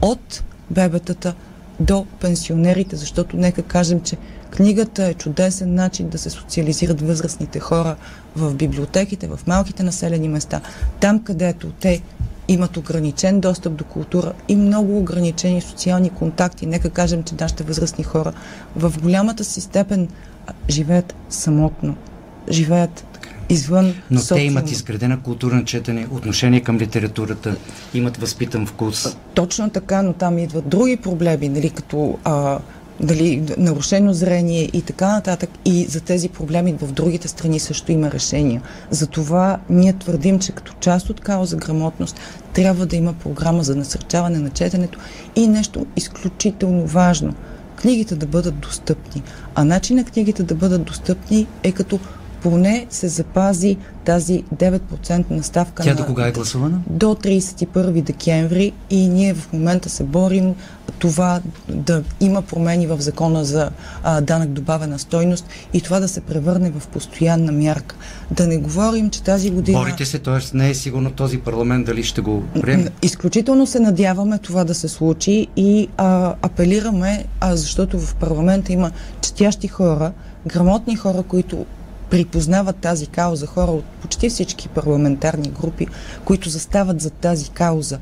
От 0.00 0.42
бебетата 0.70 1.34
до 1.80 2.06
пенсионерите, 2.20 2.96
защото 2.96 3.36
нека 3.36 3.62
кажем, 3.62 4.00
че 4.00 4.16
книгата 4.50 5.04
е 5.04 5.14
чудесен 5.14 5.74
начин 5.74 6.08
да 6.08 6.18
се 6.18 6.30
социализират 6.30 7.00
възрастните 7.00 7.60
хора 7.60 7.96
в 8.36 8.54
библиотеките, 8.54 9.28
в 9.28 9.40
малките 9.46 9.82
населени 9.82 10.28
места, 10.28 10.60
там 11.00 11.22
където 11.22 11.70
те 11.70 12.02
имат 12.48 12.76
ограничен 12.76 13.40
достъп 13.40 13.74
до 13.74 13.84
култура 13.84 14.32
и 14.48 14.56
много 14.56 14.98
ограничени 14.98 15.60
социални 15.60 16.10
контакти. 16.10 16.66
Нека 16.66 16.90
кажем, 16.90 17.22
че 17.22 17.34
нашите 17.40 17.64
възрастни 17.64 18.04
хора 18.04 18.32
в 18.76 18.94
голямата 19.02 19.44
си 19.44 19.60
степен 19.60 20.08
живеят 20.70 21.14
самотно, 21.28 21.96
живеят 22.50 23.04
извън 23.48 23.94
Но 24.10 24.18
собствено. 24.18 24.38
те 24.38 24.44
имат 24.44 24.70
изградена 24.70 25.22
култура 25.22 25.54
на 25.54 25.64
четене, 25.64 26.06
отношение 26.10 26.60
към 26.60 26.78
литературата, 26.78 27.56
имат 27.94 28.16
възпитан 28.16 28.66
вкус. 28.66 29.16
Точно 29.34 29.70
така, 29.70 30.02
но 30.02 30.12
там 30.12 30.38
идват 30.38 30.68
други 30.68 30.96
проблеми, 30.96 31.48
нали, 31.48 31.70
като 31.70 32.18
а, 32.24 32.58
дали, 33.00 33.42
нарушено 33.58 34.12
зрение 34.12 34.70
и 34.72 34.82
така 34.82 35.12
нататък. 35.12 35.50
И 35.64 35.84
за 35.84 36.00
тези 36.00 36.28
проблеми 36.28 36.76
в 36.82 36.92
другите 36.92 37.28
страни 37.28 37.60
също 37.60 37.92
има 37.92 38.10
решения. 38.10 38.62
Затова 38.90 39.58
ние 39.70 39.92
твърдим, 39.92 40.38
че 40.38 40.52
като 40.52 40.72
част 40.80 41.10
от 41.10 41.20
као 41.20 41.44
за 41.44 41.56
грамотност 41.56 42.20
трябва 42.52 42.86
да 42.86 42.96
има 42.96 43.12
програма 43.12 43.62
за 43.62 43.76
насърчаване 43.76 44.38
на 44.38 44.50
четенето 44.50 44.98
и 45.36 45.46
нещо 45.46 45.86
изключително 45.96 46.86
важно 46.86 47.34
книгите 47.76 48.16
да 48.16 48.26
бъдат 48.26 48.58
достъпни. 48.58 49.22
А 49.54 49.64
начинът 49.64 50.10
книгите 50.10 50.42
да 50.42 50.54
бъдат 50.54 50.84
достъпни 50.84 51.46
е 51.62 51.72
като 51.72 51.98
поне 52.50 52.86
се 52.90 53.08
запази 53.08 53.76
тази 54.04 54.44
9% 54.56 55.30
наставка 55.30 55.82
Тя 55.82 55.90
на... 55.90 55.96
до 55.96 56.06
кога 56.06 56.26
е 56.26 56.32
гласувана? 56.32 56.80
До 56.90 57.06
31 57.06 58.02
декември 58.02 58.72
и 58.90 59.08
ние 59.08 59.34
в 59.34 59.52
момента 59.52 59.88
се 59.88 60.04
борим 60.04 60.54
това 60.98 61.40
да 61.68 62.02
има 62.20 62.42
промени 62.42 62.86
в 62.86 63.00
закона 63.00 63.44
за 63.44 63.70
а, 64.02 64.20
данък 64.20 64.50
добавена 64.50 64.98
стойност 64.98 65.46
и 65.72 65.80
това 65.80 66.00
да 66.00 66.08
се 66.08 66.20
превърне 66.20 66.70
в 66.70 66.86
постоянна 66.86 67.52
мярка. 67.52 67.96
Да 68.30 68.46
не 68.46 68.56
говорим, 68.56 69.10
че 69.10 69.22
тази 69.22 69.50
година... 69.50 69.78
Борите 69.78 70.04
се, 70.04 70.18
т.е. 70.18 70.56
не 70.56 70.70
е 70.70 70.74
сигурно 70.74 71.10
този 71.10 71.38
парламент 71.38 71.86
дали 71.86 72.04
ще 72.04 72.20
го 72.20 72.42
приеме. 72.60 72.90
Изключително 73.02 73.66
се 73.66 73.80
надяваме 73.80 74.38
това 74.38 74.64
да 74.64 74.74
се 74.74 74.88
случи 74.88 75.46
и 75.56 75.88
а, 75.96 76.34
апелираме, 76.42 77.24
а, 77.40 77.56
защото 77.56 78.00
в 78.00 78.14
парламента 78.14 78.72
има 78.72 78.90
четящи 79.20 79.68
хора, 79.68 80.12
грамотни 80.46 80.96
хора, 80.96 81.22
които 81.22 81.66
припознават 82.10 82.76
тази 82.76 83.06
кауза, 83.06 83.46
хора 83.46 83.70
от 83.70 83.84
почти 83.84 84.28
всички 84.28 84.68
парламентарни 84.68 85.48
групи, 85.48 85.86
които 86.24 86.48
застават 86.48 87.00
за 87.00 87.10
тази 87.10 87.50
кауза. 87.50 87.98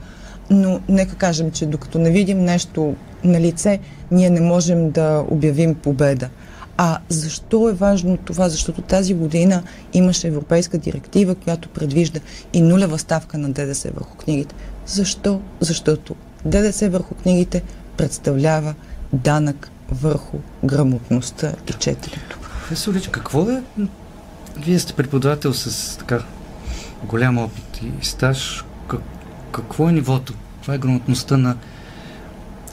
Но 0.50 0.80
нека 0.88 1.14
кажем, 1.14 1.50
че 1.50 1.66
докато 1.66 1.98
не 1.98 2.10
видим 2.10 2.44
нещо 2.44 2.94
на 3.24 3.40
лице, 3.40 3.80
ние 4.10 4.30
не 4.30 4.40
можем 4.40 4.90
да 4.90 5.24
обявим 5.30 5.74
победа. 5.74 6.28
А 6.76 6.98
защо 7.08 7.68
е 7.68 7.72
важно 7.72 8.16
това? 8.16 8.48
Защото 8.48 8.82
тази 8.82 9.14
година 9.14 9.62
имаше 9.92 10.28
европейска 10.28 10.78
директива, 10.78 11.34
която 11.34 11.68
предвижда 11.68 12.20
и 12.52 12.62
нулева 12.62 12.98
ставка 12.98 13.38
на 13.38 13.48
ДДС 13.48 13.90
върху 13.90 14.16
книгите. 14.16 14.54
Защо? 14.86 15.40
Защото 15.60 16.14
ДДС 16.44 16.90
върху 16.90 17.14
книгите 17.14 17.62
представлява 17.96 18.74
данък 19.12 19.70
върху 19.90 20.36
грамотността 20.64 21.52
и 21.68 21.72
четенето. 21.72 22.38
Професор 22.64 22.94
Лич, 22.94 23.08
какво 23.08 23.50
е? 23.50 23.62
Вие 24.56 24.78
сте 24.78 24.92
преподавател 24.92 25.54
с 25.54 25.98
така 25.98 26.22
голям 27.02 27.38
опит 27.38 27.80
и 27.82 28.06
стаж. 28.06 28.64
Как, 28.88 29.00
какво 29.52 29.88
е 29.88 29.92
нивото? 29.92 30.34
Това 30.62 30.74
е 30.74 30.78
грамотността 30.78 31.36
на 31.36 31.56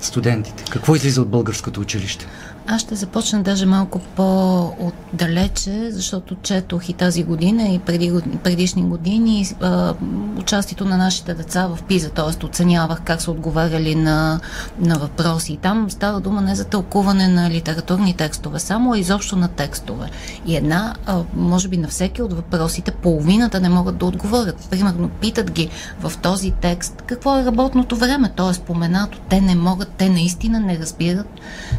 студентите. 0.01 0.63
Какво 0.71 0.95
излиза 0.95 1.21
от 1.21 1.29
българското 1.29 1.81
училище? 1.81 2.27
Аз 2.67 2.81
ще 2.81 2.95
започна 2.95 3.43
даже 3.43 3.65
малко 3.65 3.99
по-отдалече, 3.99 5.91
защото 5.91 6.35
четох 6.35 6.89
и 6.89 6.93
тази 6.93 7.23
година, 7.23 7.63
и 7.63 7.79
преди, 7.79 8.13
предишни 8.43 8.83
години 8.83 9.47
а, 9.61 9.93
участието 10.37 10.85
на 10.85 10.97
нашите 10.97 11.33
деца 11.33 11.67
в 11.67 11.83
ПИЗа, 11.83 12.09
т.е. 12.09 12.45
оценявах 12.45 13.01
как 13.01 13.21
са 13.21 13.31
отговаряли 13.31 13.95
на, 13.95 14.39
на 14.79 14.95
въпроси. 14.95 15.53
И 15.53 15.57
там 15.57 15.91
става 15.91 16.19
дума 16.19 16.41
не 16.41 16.55
за 16.55 16.65
тълкуване 16.65 17.27
на 17.27 17.49
литературни 17.49 18.13
текстове, 18.13 18.59
само 18.59 18.93
а 18.93 18.99
изобщо 18.99 19.35
на 19.35 19.47
текстове. 19.47 20.09
И 20.45 20.55
една, 20.55 20.95
а, 21.05 21.19
може 21.35 21.67
би 21.67 21.77
на 21.77 21.87
всеки 21.87 22.21
от 22.21 22.33
въпросите, 22.33 22.91
половината 22.91 23.59
не 23.59 23.69
могат 23.69 23.97
да 23.97 24.05
отговорят. 24.05 24.67
Примерно, 24.69 25.09
питат 25.09 25.51
ги 25.51 25.69
в 25.99 26.13
този 26.17 26.51
текст 26.51 27.03
какво 27.05 27.39
е 27.39 27.45
работното 27.45 27.95
време, 27.95 28.31
т.е. 28.35 28.53
споменато. 28.53 29.19
Те 29.29 29.41
не 29.41 29.55
могат, 29.55 29.89
те 29.89 30.09
наистина 30.09 30.59
не 30.59 30.79
разбират 30.79 31.27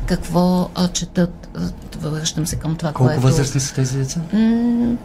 какво 0.06 0.68
четат. 0.92 1.48
Връщам 2.00 2.46
се 2.46 2.56
към 2.56 2.76
това, 2.76 2.92
Колко 2.92 3.08
което... 3.08 3.20
възрастни 3.22 3.60
са 3.60 3.74
тези 3.74 3.98
деца? 3.98 4.20
М- 4.32 4.96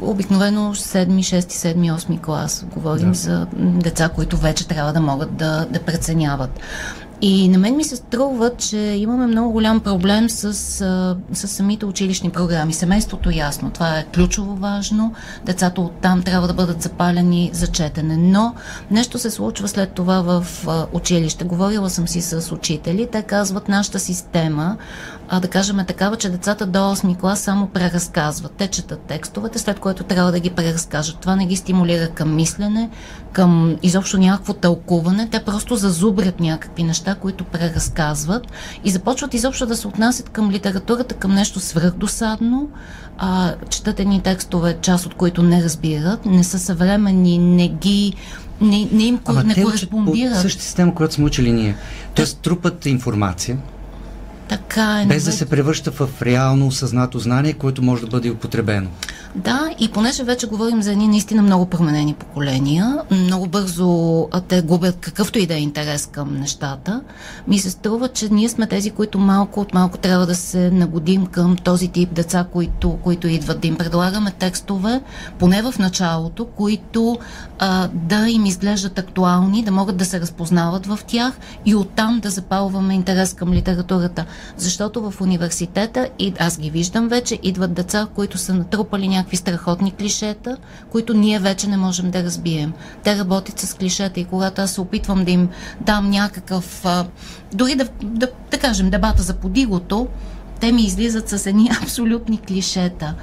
обикновено 0.00 0.74
7, 0.74 1.08
6, 1.08 1.40
7, 1.40 1.94
8 1.94 2.20
клас. 2.20 2.64
Говорим 2.74 3.08
Да. 3.08 3.18
за 3.18 3.46
деца, 3.56 4.08
които 4.08 4.36
вече 4.36 4.68
трябва 4.68 4.92
да 4.92 5.00
могат 5.00 5.36
да, 5.36 5.66
да 5.70 5.80
преценяват. 5.80 6.60
И 7.22 7.48
на 7.48 7.58
мен 7.58 7.76
ми 7.76 7.84
се 7.84 7.96
струва, 7.96 8.50
че 8.58 8.78
имаме 8.78 9.26
много 9.26 9.52
голям 9.52 9.80
проблем 9.80 10.30
с, 10.30 10.54
с 11.32 11.48
самите 11.48 11.86
училищни 11.86 12.30
програми. 12.30 12.72
Семейството 12.72 13.30
ясно, 13.30 13.70
това 13.70 13.98
е 13.98 14.06
ключово 14.14 14.56
важно. 14.56 15.14
Децата 15.44 15.80
оттам 15.80 16.22
трябва 16.22 16.48
да 16.48 16.54
бъдат 16.54 16.82
запалени 16.82 17.50
за 17.52 17.66
четене. 17.66 18.16
Но 18.16 18.54
нещо 18.90 19.18
се 19.18 19.30
случва 19.30 19.68
след 19.68 19.92
това 19.92 20.20
в 20.20 20.46
училище. 20.92 21.44
Говорила 21.44 21.90
съм 21.90 22.08
си 22.08 22.22
с 22.22 22.52
учители. 22.52 23.08
Те 23.12 23.22
казват, 23.22 23.68
нашата 23.68 23.98
система, 23.98 24.76
а, 25.32 25.40
да 25.40 25.48
кажем 25.48 25.78
е 25.78 25.84
такава, 25.84 26.16
че 26.16 26.28
децата 26.28 26.66
до 26.66 26.78
8 26.78 27.18
клас 27.18 27.40
само 27.40 27.66
преразказват. 27.66 28.52
Те 28.52 28.66
четат 28.66 29.00
текстовете, 29.00 29.58
след 29.58 29.80
което 29.80 30.04
трябва 30.04 30.32
да 30.32 30.40
ги 30.40 30.50
преразкажат. 30.50 31.18
Това 31.18 31.36
не 31.36 31.46
ги 31.46 31.56
стимулира 31.56 32.08
към 32.08 32.34
мислене, 32.34 32.90
към 33.32 33.76
изобщо 33.82 34.18
някакво 34.18 34.52
тълкуване. 34.52 35.28
Те 35.30 35.44
просто 35.44 35.76
зазубрят 35.76 36.40
някакви 36.40 36.82
неща, 36.82 37.14
които 37.14 37.44
преразказват 37.44 38.46
и 38.84 38.90
започват 38.90 39.34
изобщо 39.34 39.66
да 39.66 39.76
се 39.76 39.88
отнасят 39.88 40.28
към 40.28 40.50
литературата, 40.50 41.14
към 41.14 41.34
нещо 41.34 41.60
свръхдосадно, 41.60 42.68
а, 43.18 43.54
четат 43.68 44.00
едни 44.00 44.20
текстове, 44.20 44.78
част 44.82 45.06
от 45.06 45.14
които 45.14 45.42
не 45.42 45.62
разбират, 45.62 46.26
не 46.26 46.44
са 46.44 46.58
съвременни, 46.58 47.38
не 47.38 47.68
ги 47.68 48.14
не, 48.60 48.88
не 48.92 49.02
им 49.02 49.20
Ама 49.24 49.44
не 49.44 49.54
те 49.54 49.64
учат 49.64 49.90
по 49.90 49.96
кореспондират. 49.96 50.40
същата 50.40 50.64
система, 50.64 50.94
която 50.94 51.14
сме 51.14 51.24
учили 51.24 51.52
ние. 51.52 51.76
Тоест 52.14 52.38
трупат 52.38 52.86
информация, 52.86 53.58
Така 54.50 55.00
е. 55.02 55.06
без 55.06 55.24
да 55.24 55.32
се 55.32 55.46
превръща 55.46 55.90
в 55.90 56.22
реално 56.22 56.66
осъзнато 56.66 57.18
знание, 57.18 57.52
което 57.52 57.82
може 57.82 58.02
да 58.02 58.06
бъде 58.06 58.30
употребено. 58.30 58.90
Да, 59.34 59.70
и 59.78 59.88
понеже 59.88 60.24
вече 60.24 60.46
говорим 60.46 60.82
за 60.82 60.92
едни 60.92 61.08
наистина 61.08 61.42
много 61.42 61.66
променени 61.66 62.14
поколения, 62.14 62.98
много 63.10 63.46
бързо 63.46 64.28
те 64.48 64.62
губят 64.62 64.96
какъвто 65.00 65.38
и 65.38 65.46
да 65.46 65.54
е 65.54 65.60
интерес 65.60 66.06
към 66.06 66.40
нещата, 66.40 67.00
ми 67.48 67.58
се 67.58 67.70
струва, 67.70 68.08
че 68.08 68.28
ние 68.28 68.48
сме 68.48 68.66
тези, 68.66 68.90
които 68.90 69.18
малко 69.18 69.60
от 69.60 69.74
малко 69.74 69.98
трябва 69.98 70.26
да 70.26 70.34
се 70.34 70.70
нагодим 70.70 71.26
към 71.26 71.56
този 71.56 71.88
тип 71.88 72.14
деца, 72.14 72.46
които, 72.52 72.98
които 73.02 73.28
идват. 73.28 73.60
Да 73.60 73.68
им 73.68 73.76
предлагаме 73.76 74.30
текстове, 74.30 75.00
поне 75.38 75.62
в 75.62 75.74
началото, 75.78 76.44
които 76.44 77.18
а, 77.58 77.88
да 77.92 78.28
им 78.28 78.46
изглеждат 78.46 78.98
актуални, 78.98 79.64
да 79.64 79.70
могат 79.70 79.96
да 79.96 80.04
се 80.04 80.20
разпознават 80.20 80.86
в 80.86 80.98
тях 81.06 81.38
и 81.66 81.74
оттам 81.74 82.20
да 82.20 82.30
запалваме 82.30 82.94
интерес 82.94 83.34
към 83.34 83.52
литературата. 83.52 84.24
Защото 84.56 85.10
в 85.10 85.20
университета, 85.20 86.08
и 86.18 86.34
аз 86.38 86.58
ги 86.58 86.70
виждам 86.70 87.08
вече, 87.08 87.38
идват 87.42 87.72
деца, 87.72 88.06
които 88.14 88.38
са 88.38 88.54
натрупали 88.54 89.08
някакви 89.08 89.36
страхотни 89.36 89.92
клишета, 89.92 90.56
които 90.90 91.14
ние 91.14 91.38
вече 91.38 91.68
не 91.68 91.76
можем 91.76 92.10
да 92.10 92.24
разбием. 92.24 92.72
Те 93.04 93.18
работят 93.18 93.58
с 93.58 93.74
клишета 93.74 94.20
и 94.20 94.24
когато 94.24 94.62
аз 94.62 94.72
се 94.72 94.80
опитвам 94.80 95.24
да 95.24 95.30
им 95.30 95.48
дам 95.80 96.10
някакъв, 96.10 96.84
а, 96.84 97.06
дори 97.54 97.74
да, 97.74 97.88
да, 98.02 98.28
да 98.50 98.58
кажем, 98.58 98.90
дебата 98.90 99.22
за 99.22 99.34
подигото, 99.34 100.08
те 100.60 100.72
ми 100.72 100.82
излизат 100.82 101.28
с 101.28 101.46
едни 101.46 101.70
абсолютни 101.82 102.38
клишета. 102.38 103.14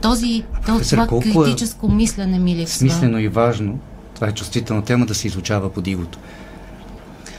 Този, 0.00 0.44
то, 0.66 0.66
професор, 0.66 0.96
това 0.96 1.16
е 1.16 1.20
критическо 1.20 1.88
мислене 1.88 2.38
ми 2.38 2.56
липсва. 2.56 2.78
Смислено 2.78 3.18
и 3.18 3.28
важно, 3.28 3.78
това 4.14 4.28
е 4.28 4.32
чувствителна 4.32 4.84
тема, 4.84 5.06
да 5.06 5.14
се 5.14 5.26
изучава 5.26 5.72
по 5.72 5.80
дивото 5.80 6.18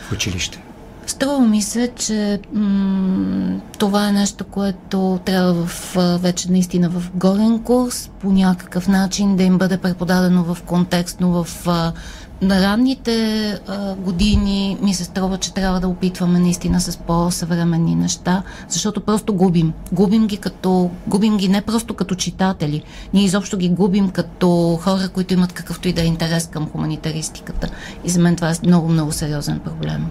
в 0.09 0.11
училище. 0.11 0.64
Струва 1.07 1.39
ми 1.39 1.61
се, 1.61 1.91
че 1.95 2.39
м- 2.53 3.59
това 3.77 4.07
е 4.09 4.11
нещо, 4.11 4.43
което 4.43 5.19
трябва 5.25 5.53
в, 5.53 5.95
вече 6.21 6.51
наистина 6.51 6.89
в 6.89 7.11
горен 7.15 7.63
курс 7.63 8.09
по 8.19 8.31
някакъв 8.31 8.87
начин 8.87 9.35
да 9.35 9.43
им 9.43 9.57
бъде 9.57 9.77
преподадено 9.77 10.43
в 10.43 10.63
контекст, 10.63 11.17
но 11.21 11.43
в 11.43 11.67
а, 11.67 11.93
на 12.41 12.61
ранните 12.61 13.47
а, 13.67 13.95
години 13.95 14.77
ми 14.81 14.93
се 14.93 15.03
струва, 15.03 15.37
че 15.37 15.53
трябва 15.53 15.79
да 15.79 15.87
опитваме 15.87 16.39
наистина 16.39 16.81
с 16.81 16.97
по-съвременни 16.97 17.95
неща, 17.95 18.43
защото 18.69 19.01
просто 19.01 19.33
губим. 19.33 19.73
Губим 19.91 20.27
ги 20.27 20.37
като, 20.37 20.89
губим 21.07 21.37
ги 21.37 21.49
не 21.49 21.61
просто 21.61 21.93
като 21.93 22.15
читатели, 22.15 22.83
ние 23.13 23.23
изобщо 23.23 23.57
ги 23.57 23.69
губим 23.69 24.09
като 24.09 24.79
хора, 24.81 25.09
които 25.13 25.33
имат 25.33 25.53
какъвто 25.53 25.87
и 25.87 25.93
да 25.93 26.01
е 26.01 26.05
интерес 26.05 26.47
към 26.47 26.69
хуманитаристиката. 26.69 27.69
И 28.03 28.09
за 28.09 28.19
мен 28.19 28.35
това 28.35 28.49
е 28.49 28.53
много, 28.63 28.87
много 28.87 29.11
сериозен 29.11 29.59
проблем. 29.59 30.07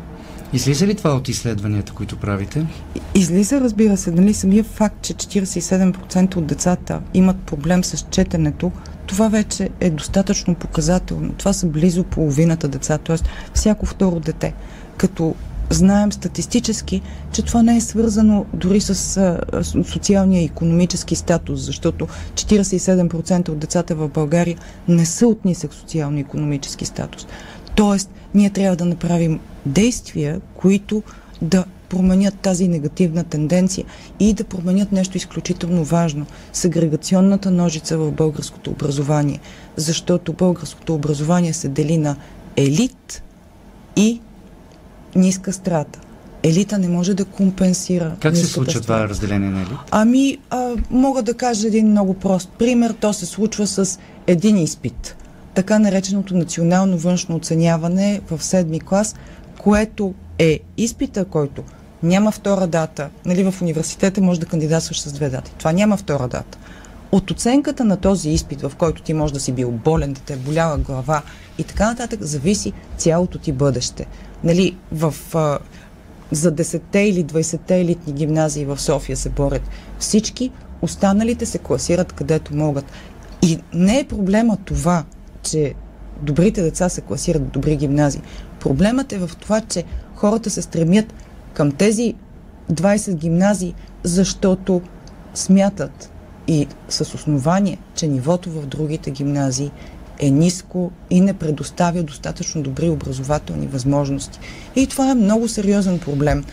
Излиза 0.55 0.87
ли 0.87 0.95
това 0.95 1.11
от 1.11 1.29
изследванията, 1.29 1.93
които 1.93 2.17
правите? 2.17 2.67
Излиза, 3.15 3.61
разбира 3.61 3.97
се, 3.97 4.11
нали, 4.11 4.35
самия 4.35 4.65
факт, 4.65 5.03
че 5.03 5.15
47% 5.15 6.37
от 6.37 6.47
децата 6.47 7.01
имат 7.15 7.37
проблем 7.37 7.85
с 7.85 8.07
четенето, 8.11 8.73
това 9.07 9.29
вече 9.29 9.71
е 9.81 9.91
достатъчно 9.91 10.55
показателно. 10.55 11.33
Това 11.33 11.53
са 11.53 11.67
близо 11.67 12.05
половината 12.05 12.69
деца, 12.69 12.99
т.е. 12.99 13.17
всяко 13.55 13.87
второ 13.87 14.21
дете. 14.21 14.55
Като 14.97 15.35
знаем 15.71 16.13
статистически, 16.13 17.03
че 17.33 17.43
това 17.43 17.63
не 17.63 17.77
е 17.77 17.81
свързано 17.81 18.47
дори 18.53 18.81
с 18.81 19.17
а, 19.17 19.65
социалния 19.85 20.43
и 20.43 20.45
економически 20.45 21.17
статус, 21.17 21.61
защото 21.61 22.09
47% 22.35 23.49
от 23.49 23.59
децата 23.59 23.95
в 23.95 24.09
България 24.09 24.59
не 24.89 25.07
са 25.07 25.27
от 25.27 25.45
нисък 25.45 25.75
социално-економически 25.75 26.85
статус. 26.85 27.27
Тоест, 27.75 28.11
ние 28.35 28.51
трябва 28.51 28.77
да 28.77 28.85
направим 28.85 29.41
действия, 29.67 30.41
които 30.55 31.03
да 31.43 31.65
променят 31.89 32.35
тази 32.39 32.69
негативна 32.69 33.25
тенденция 33.25 33.85
и 34.21 34.33
да 34.33 34.45
променят 34.45 34.93
нещо 34.93 35.17
изключително 35.17 35.85
важно 35.85 36.27
сегрегационната 36.53 37.51
ножица 37.51 37.99
в 37.99 38.13
българското 38.13 38.71
образование. 38.71 39.41
Защото 39.77 40.33
българското 40.33 40.95
образование 40.95 41.53
се 41.53 41.69
дели 41.69 41.99
на 41.99 42.17
елит 42.57 43.23
и 43.97 44.21
ниска 45.17 45.53
страта. 45.53 46.01
Елита 46.43 46.79
не 46.79 46.89
може 46.89 47.15
да 47.15 47.25
компенсира. 47.25 48.17
Как 48.21 48.37
се 48.37 48.47
случва 48.47 48.71
страта. 48.71 48.83
това 48.83 49.09
разделение 49.09 49.51
на 49.51 49.61
елит? 49.61 49.79
Ами, 49.91 50.39
а, 50.51 50.71
мога 50.91 51.23
да 51.23 51.35
кажа 51.35 51.67
един 51.67 51.91
много 51.91 52.15
прост 52.15 52.49
пример. 52.59 52.95
То 53.01 53.13
се 53.13 53.27
случва 53.27 53.67
с 53.67 53.99
един 54.27 54.57
изпит. 54.57 55.17
Така 55.55 55.79
нареченото 55.79 56.37
национално 56.37 56.99
външно 56.99 57.37
оценяване 57.37 58.21
в 58.31 58.45
седми 58.45 58.81
клас, 58.81 59.15
което 59.59 60.15
е 60.39 60.61
изпита, 60.77 61.25
който 61.25 61.63
няма 62.03 62.31
втора 62.31 62.67
дата. 62.67 63.11
Нали, 63.25 63.51
в 63.51 63.63
университета 63.63 64.21
може 64.21 64.41
да 64.41 64.47
кандидатстваш 64.47 65.01
с 65.01 65.13
две 65.13 65.29
дати. 65.29 65.53
Това 65.59 65.73
няма 65.73 65.97
втора 65.97 66.29
дата. 66.29 66.59
От 67.13 67.31
оценката 67.31 67.85
на 67.85 67.97
този 67.97 68.31
изпит, 68.31 68.63
в 68.63 68.73
който 68.79 69.03
ти 69.03 69.15
може 69.15 69.33
да 69.33 69.41
си 69.41 69.53
бил 69.53 69.71
болен, 69.71 70.13
да 70.13 70.21
те 70.21 70.33
е 70.33 70.37
боляла 70.37 70.79
глава 70.79 71.23
и 71.59 71.65
така 71.65 71.87
нататък, 71.87 72.23
зависи 72.23 72.73
цялото 72.97 73.39
ти 73.39 73.53
бъдеще. 73.53 74.07
Нали, 74.45 74.77
в, 74.93 75.15
а, 75.35 75.59
за 76.33 76.53
10-те 76.53 77.01
или 77.01 77.25
20-те 77.25 77.81
елитни 77.81 78.13
гимназии 78.13 78.65
в 78.65 78.81
София 78.81 79.17
се 79.17 79.29
борят 79.29 79.63
всички, 79.99 80.51
останалите 80.83 81.47
се 81.47 81.59
класират 81.59 82.13
където 82.13 82.55
могат. 82.55 82.85
И 83.43 83.59
не 83.75 83.99
е 83.99 84.05
проблема 84.05 84.57
това, 84.65 85.05
че 85.45 85.75
добрите 86.23 86.63
деца 86.63 86.89
се 86.89 87.01
класират 87.01 87.43
в 87.43 87.51
добри 87.51 87.77
гимназии. 87.77 88.23
Проблемът 88.61 89.13
е 89.13 89.19
в 89.19 89.31
това, 89.41 89.61
че 89.61 89.85
хората 90.15 90.51
се 90.51 90.63
стремят 90.63 91.15
към 91.53 91.73
тези 91.73 92.15
20 92.73 93.15
гимназии, 93.15 93.75
защото 94.03 94.83
смятат 95.35 96.11
и 96.47 96.67
с 96.89 97.15
основание, 97.15 97.79
че 97.95 98.07
нивото 98.07 98.51
в 98.51 98.67
другите 98.67 99.11
гимназии 99.11 99.71
е 100.19 100.31
ниско 100.31 100.91
и 101.11 101.21
не 101.21 101.33
предоставя 101.33 102.03
достатъчно 102.03 102.63
добри 102.63 102.89
образователни 102.89 103.67
възможности. 103.67 104.39
И 104.77 104.87
това 104.87 105.11
е 105.11 105.15
много 105.15 105.49
сериозен 105.49 105.99
проблем. 105.99 106.45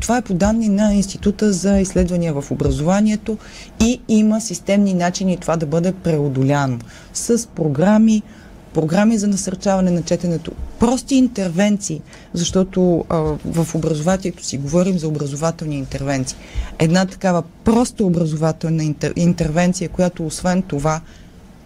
Това 0.00 0.16
е 0.16 0.22
по 0.22 0.34
данни 0.34 0.68
на 0.68 0.94
Института 0.94 1.52
за 1.52 1.78
изследвания 1.80 2.34
в 2.34 2.50
образованието 2.50 3.38
и 3.80 4.00
има 4.08 4.40
системни 4.40 4.94
начини 4.94 5.36
това 5.36 5.56
да 5.56 5.66
бъде 5.66 5.92
преодоляно 5.92 6.78
с 7.14 7.48
програми, 7.48 8.22
програми 8.74 9.18
за 9.18 9.28
насърчаване 9.28 9.90
на 9.90 10.02
четенето, 10.02 10.52
прости 10.78 11.14
интервенции, 11.14 12.00
защото 12.32 13.04
а, 13.08 13.16
в 13.44 13.74
образованието 13.74 14.44
си 14.44 14.58
говорим 14.58 14.98
за 14.98 15.08
образователни 15.08 15.78
интервенции. 15.78 16.38
Една 16.78 17.06
такава 17.06 17.42
проста 17.64 18.04
образователна 18.04 18.84
интер, 18.84 19.12
интервенция, 19.16 19.88
която 19.88 20.26
освен 20.26 20.62
това 20.62 21.00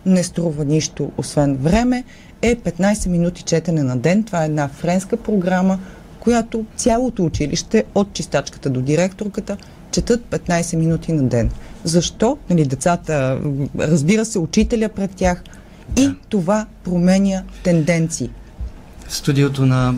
не 0.06 0.22
струва 0.22 0.64
нищо, 0.64 1.12
освен 1.16 1.56
време, 1.56 2.04
е 2.42 2.56
15 2.56 3.08
минути 3.08 3.42
четене 3.42 3.82
на 3.82 3.96
ден. 3.96 4.24
Това 4.24 4.42
е 4.42 4.46
една 4.46 4.68
френска 4.68 5.16
програма, 5.16 5.78
която 6.20 6.64
цялото 6.76 7.24
училище, 7.24 7.84
от 7.94 8.12
чистачката 8.12 8.70
до 8.70 8.80
директорката, 8.80 9.56
четат 9.90 10.20
15 10.30 10.76
минути 10.76 11.12
на 11.12 11.22
ден. 11.22 11.50
Защо? 11.84 12.38
Нали, 12.50 12.64
децата, 12.64 13.40
разбира 13.78 14.24
се, 14.24 14.38
учителя 14.38 14.88
пред 14.88 15.10
тях– 15.10 15.42
и 15.96 16.06
да. 16.06 16.14
това 16.28 16.66
променя 16.84 17.42
тенденции. 17.64 18.30
В 19.08 19.14
студиото 19.14 19.66
на 19.66 19.94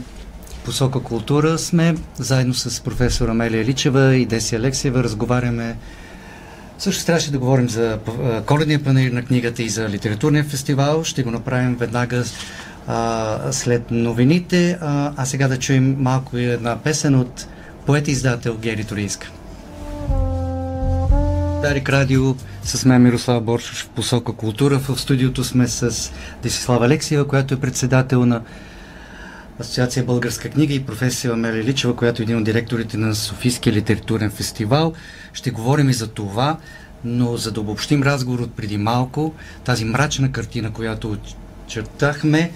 Посока 0.65 1.01
култура 1.01 1.59
сме, 1.59 1.95
заедно 2.19 2.55
с 2.55 2.81
професор 2.81 3.29
Амелия 3.29 3.65
Личева 3.65 4.17
и 4.17 4.27
Деси 4.27 4.57
Алексиева, 4.57 5.05
разговаряме 5.05 5.77
също 6.79 7.07
трябваше 7.07 7.33
да 7.33 7.39
говорим 7.39 7.69
за 7.69 7.99
коледния 8.47 8.85
панер 8.85 9.13
на 9.13 9.23
книгата 9.23 9.63
и 9.63 9.69
за 9.69 9.89
литературния 9.89 10.45
фестивал. 10.45 11.05
Ще 11.05 11.23
го 11.23 11.31
направим 11.31 11.77
веднага 11.77 12.25
а, 12.87 13.39
след 13.53 13.91
новините. 13.91 14.79
А, 14.81 15.13
а 15.17 15.27
сега 15.27 15.49
да 15.49 15.59
чуем 15.59 15.97
малко 15.99 16.37
една 16.37 16.77
песен 16.77 17.15
от 17.15 17.47
поет-издател 17.87 18.57
Гери 18.57 18.85
Туринска. 18.85 19.31
Дарик 21.63 21.89
Радио 21.89 22.35
с 22.65 22.85
мен 22.85 23.03
Мирослав 23.03 23.43
Боршош 23.43 23.85
в 23.85 23.89
посока 23.89 24.33
култура. 24.33 24.79
В 24.79 25.01
студиото 25.01 25.45
сме 25.45 25.69
с 25.69 26.13
Десислава 26.43 26.87
Алексиева, 26.87 27.29
която 27.29 27.55
е 27.55 27.61
председател 27.61 28.27
на 28.27 28.41
Асоциация 29.63 30.05
Българска 30.05 30.51
книга 30.51 30.75
и 30.75 30.85
професия 30.85 31.33
Амелия 31.33 31.65
Личева, 31.65 31.97
която 31.97 32.23
е 32.23 32.25
един 32.25 32.39
от 32.39 32.45
директорите 32.45 32.97
на 32.97 33.15
Софийския 33.15 33.73
литературен 33.73 34.31
фестивал. 34.31 34.93
Ще 35.33 35.51
говорим 35.51 35.91
и 35.91 35.93
за 35.93 36.07
това, 36.07 36.59
но 37.05 37.37
за 37.37 37.53
да 37.53 37.61
обобщим 37.61 38.03
разговор 38.03 38.39
от 38.39 38.55
преди 38.55 38.79
малко, 38.79 39.35
тази 39.65 39.85
мрачна 39.85 40.33
картина, 40.33 40.73
която 40.73 41.17
чертахме, 41.67 42.51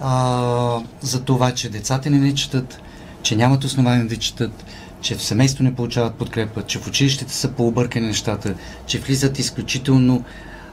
а, 0.00 0.80
за 1.00 1.22
това, 1.22 1.54
че 1.54 1.68
децата 1.68 2.10
не 2.10 2.18
не 2.18 2.34
четат, 2.34 2.80
че 3.22 3.36
нямат 3.36 3.64
основания 3.64 4.06
да 4.06 4.16
четат, 4.16 4.64
че 5.00 5.14
в 5.14 5.22
семейство 5.22 5.64
не 5.64 5.74
получават 5.74 6.14
подкрепа, 6.14 6.62
че 6.62 6.78
в 6.78 6.86
училището 6.86 7.32
са 7.32 7.48
пообъркани 7.48 8.06
нещата, 8.06 8.54
че 8.86 8.98
влизат 8.98 9.38
изключително 9.38 10.24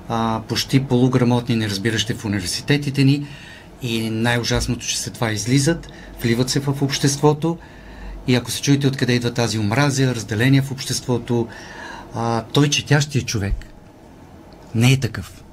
а, 0.10 0.42
почти 0.48 0.84
полуграмотни, 0.84 1.56
неразбиращи 1.56 2.14
в 2.14 2.26
университетите 2.26 3.04
ни 3.04 3.28
и 3.82 4.10
най-ужасното, 4.10 4.86
че 4.86 5.00
след 5.00 5.14
това 5.14 5.32
излизат, 5.32 5.88
вливат 6.22 6.50
се 6.50 6.60
в 6.60 6.82
обществото 6.82 7.58
и 8.28 8.36
ако 8.36 8.52
се 8.52 8.62
чуете 8.62 8.88
откъде 8.88 9.14
идва 9.14 9.34
тази 9.34 9.60
омразия, 9.60 10.16
разделение 10.16 10.62
в 10.62 10.72
обществото, 10.72 11.48
а, 12.16 12.44
той 12.54 12.70
четящия 12.70 13.26
човек 13.26 13.56
не 14.76 14.92
е 14.92 15.00
такъв. 15.00 15.44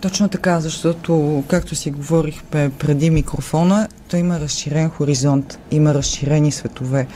Точно 0.00 0.28
така, 0.28 0.60
защото, 0.60 1.44
както 1.48 1.74
си 1.74 1.90
говорихме 1.90 2.70
преди 2.78 3.10
микрофона, 3.10 3.88
той 4.08 4.20
има 4.20 4.40
разширен 4.40 4.90
хоризонт, 4.90 5.58
има 5.70 5.94
разширени 5.94 6.52
светове. 6.52 7.06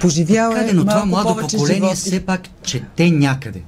Поживява 0.00 0.54
така, 0.54 0.70
е 0.70 0.72
но 0.72 0.84
това 0.84 1.04
младо 1.04 1.36
поколение 1.36 1.80
животи. 1.80 1.96
все 1.96 2.26
пак 2.26 2.40
чете 2.62 3.10
някъде. 3.10 3.62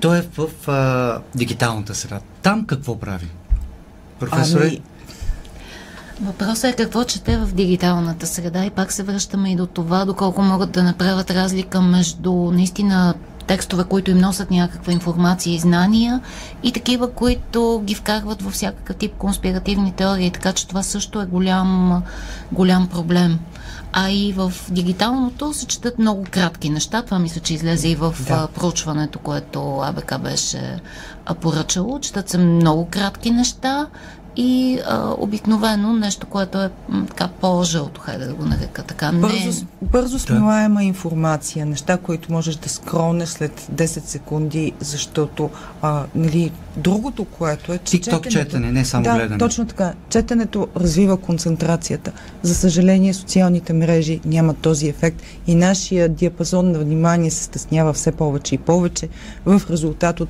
То 0.00 0.14
е 0.14 0.28
в 0.36 0.68
а, 0.70 1.20
дигиталната 1.34 1.94
среда. 1.94 2.20
Там 2.42 2.66
какво 2.66 2.98
прави? 2.98 3.28
Професоре? 4.20 4.66
Ами, 4.66 4.82
Въпросът 6.22 6.64
е 6.64 6.82
какво 6.82 7.04
чете 7.04 7.38
в 7.38 7.54
дигиталната 7.54 8.26
среда 8.26 8.64
и 8.64 8.70
пак 8.70 8.92
се 8.92 9.02
връщаме 9.02 9.52
и 9.52 9.56
до 9.56 9.66
това, 9.66 10.04
доколко 10.04 10.42
могат 10.42 10.70
да 10.70 10.82
направят 10.82 11.30
разлика 11.30 11.80
между 11.80 12.32
наистина 12.32 13.14
текстове, 13.46 13.84
които 13.84 14.10
им 14.10 14.18
носят 14.18 14.50
някаква 14.50 14.92
информация 14.92 15.54
и 15.54 15.58
знания 15.58 16.20
и 16.62 16.72
такива, 16.72 17.10
които 17.10 17.82
ги 17.84 17.94
вкарват 17.94 18.42
във 18.42 18.52
всякакъв 18.52 18.96
тип 18.96 19.12
конспиративни 19.18 19.92
теории, 19.92 20.30
така 20.30 20.52
че 20.52 20.68
това 20.68 20.82
също 20.82 21.20
е 21.20 21.26
голям, 21.26 22.02
голям 22.52 22.88
проблем. 22.88 23.38
А 23.92 24.10
и 24.10 24.32
в 24.32 24.52
дигиталното 24.70 25.52
се 25.52 25.66
четат 25.66 25.98
много 25.98 26.24
кратки 26.30 26.70
неща. 26.70 27.02
Това 27.02 27.18
мисля, 27.18 27.40
че 27.40 27.54
излезе 27.54 27.88
и 27.88 27.96
в 27.96 28.14
да. 28.28 28.48
проучването, 28.54 29.18
което 29.18 29.78
АБК 29.78 30.18
беше 30.18 30.80
поръчало. 31.40 32.00
Четат 32.00 32.28
се 32.28 32.38
много 32.38 32.88
кратки 32.90 33.30
неща 33.30 33.86
и 34.36 34.80
а, 34.86 35.14
обикновено 35.18 35.92
нещо, 35.92 36.26
което 36.26 36.62
е 36.62 36.70
м, 36.88 37.06
така 37.06 37.28
по-жълто, 37.40 38.00
хайде 38.00 38.26
да 38.26 38.34
го 38.34 38.44
нарека 38.44 38.82
така. 38.82 39.12
Бързо, 39.12 39.48
не... 39.48 39.66
бързо 39.82 40.18
смилаема 40.18 40.80
да. 40.80 40.84
информация, 40.84 41.66
неща, 41.66 41.96
които 41.96 42.32
можеш 42.32 42.56
да 42.56 42.68
скронеш 42.68 43.28
след 43.28 43.60
10 43.74 43.84
секунди, 43.84 44.72
защото 44.80 45.50
а, 45.82 46.02
нали, 46.14 46.52
другото, 46.76 47.24
което 47.24 47.72
е, 47.72 47.78
че 47.78 47.96
TikTok 47.96 48.28
четене, 48.28 48.72
не 48.72 48.84
само 48.84 49.04
да, 49.04 49.14
гледане. 49.14 49.38
точно 49.38 49.66
така. 49.66 49.92
Четенето 50.08 50.68
развива 50.76 51.16
концентрацията. 51.16 52.12
За 52.42 52.54
съжаление, 52.54 53.14
социалните 53.14 53.72
мрежи 53.72 54.20
нямат 54.24 54.58
този 54.58 54.88
ефект 54.88 55.22
и 55.46 55.54
нашия 55.54 56.08
диапазон 56.08 56.72
на 56.72 56.78
внимание 56.78 57.30
се 57.30 57.44
стеснява 57.44 57.92
все 57.92 58.12
повече 58.12 58.54
и 58.54 58.58
повече 58.58 59.08
в 59.46 59.62
резултат 59.70 60.20
от 60.20 60.28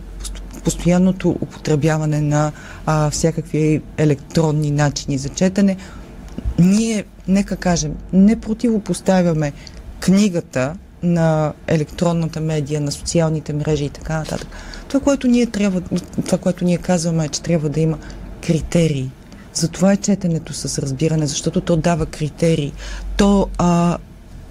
постоянното 0.65 1.31
употребяване 1.31 2.21
на 2.21 2.53
а, 2.87 3.11
всякакви 3.11 3.83
електронни 3.97 4.71
начини 4.71 5.19
за 5.19 5.29
четене, 5.29 5.77
ние, 6.59 7.05
нека 7.29 7.57
кажем, 7.57 7.95
не 8.13 8.41
противопоставяме 8.41 9.53
книгата 10.01 10.75
на 11.03 11.53
електронната 11.67 12.41
медия, 12.41 12.81
на 12.81 12.93
социалните 12.93 13.53
мрежи 13.53 13.85
и 13.85 13.91
така 13.91 14.19
нататък. 14.19 14.49
Това, 14.89 15.01
което 15.01 15.27
ние 15.29 15.47
трябва, 15.47 15.81
това, 16.27 16.39
което 16.39 16.65
ние 16.65 16.79
казваме 16.79 17.25
е, 17.25 17.29
че 17.29 17.43
трябва 17.43 17.69
да 17.69 17.81
има 17.81 17.99
критерии. 18.47 19.11
Затова 19.55 19.93
е 19.93 19.97
четенето 19.97 20.53
с 20.53 20.79
разбиране, 20.79 21.27
защото 21.27 21.61
то 21.61 21.77
дава 21.77 22.07
критерии. 22.07 22.73
То 23.17 23.49
а, 23.59 23.99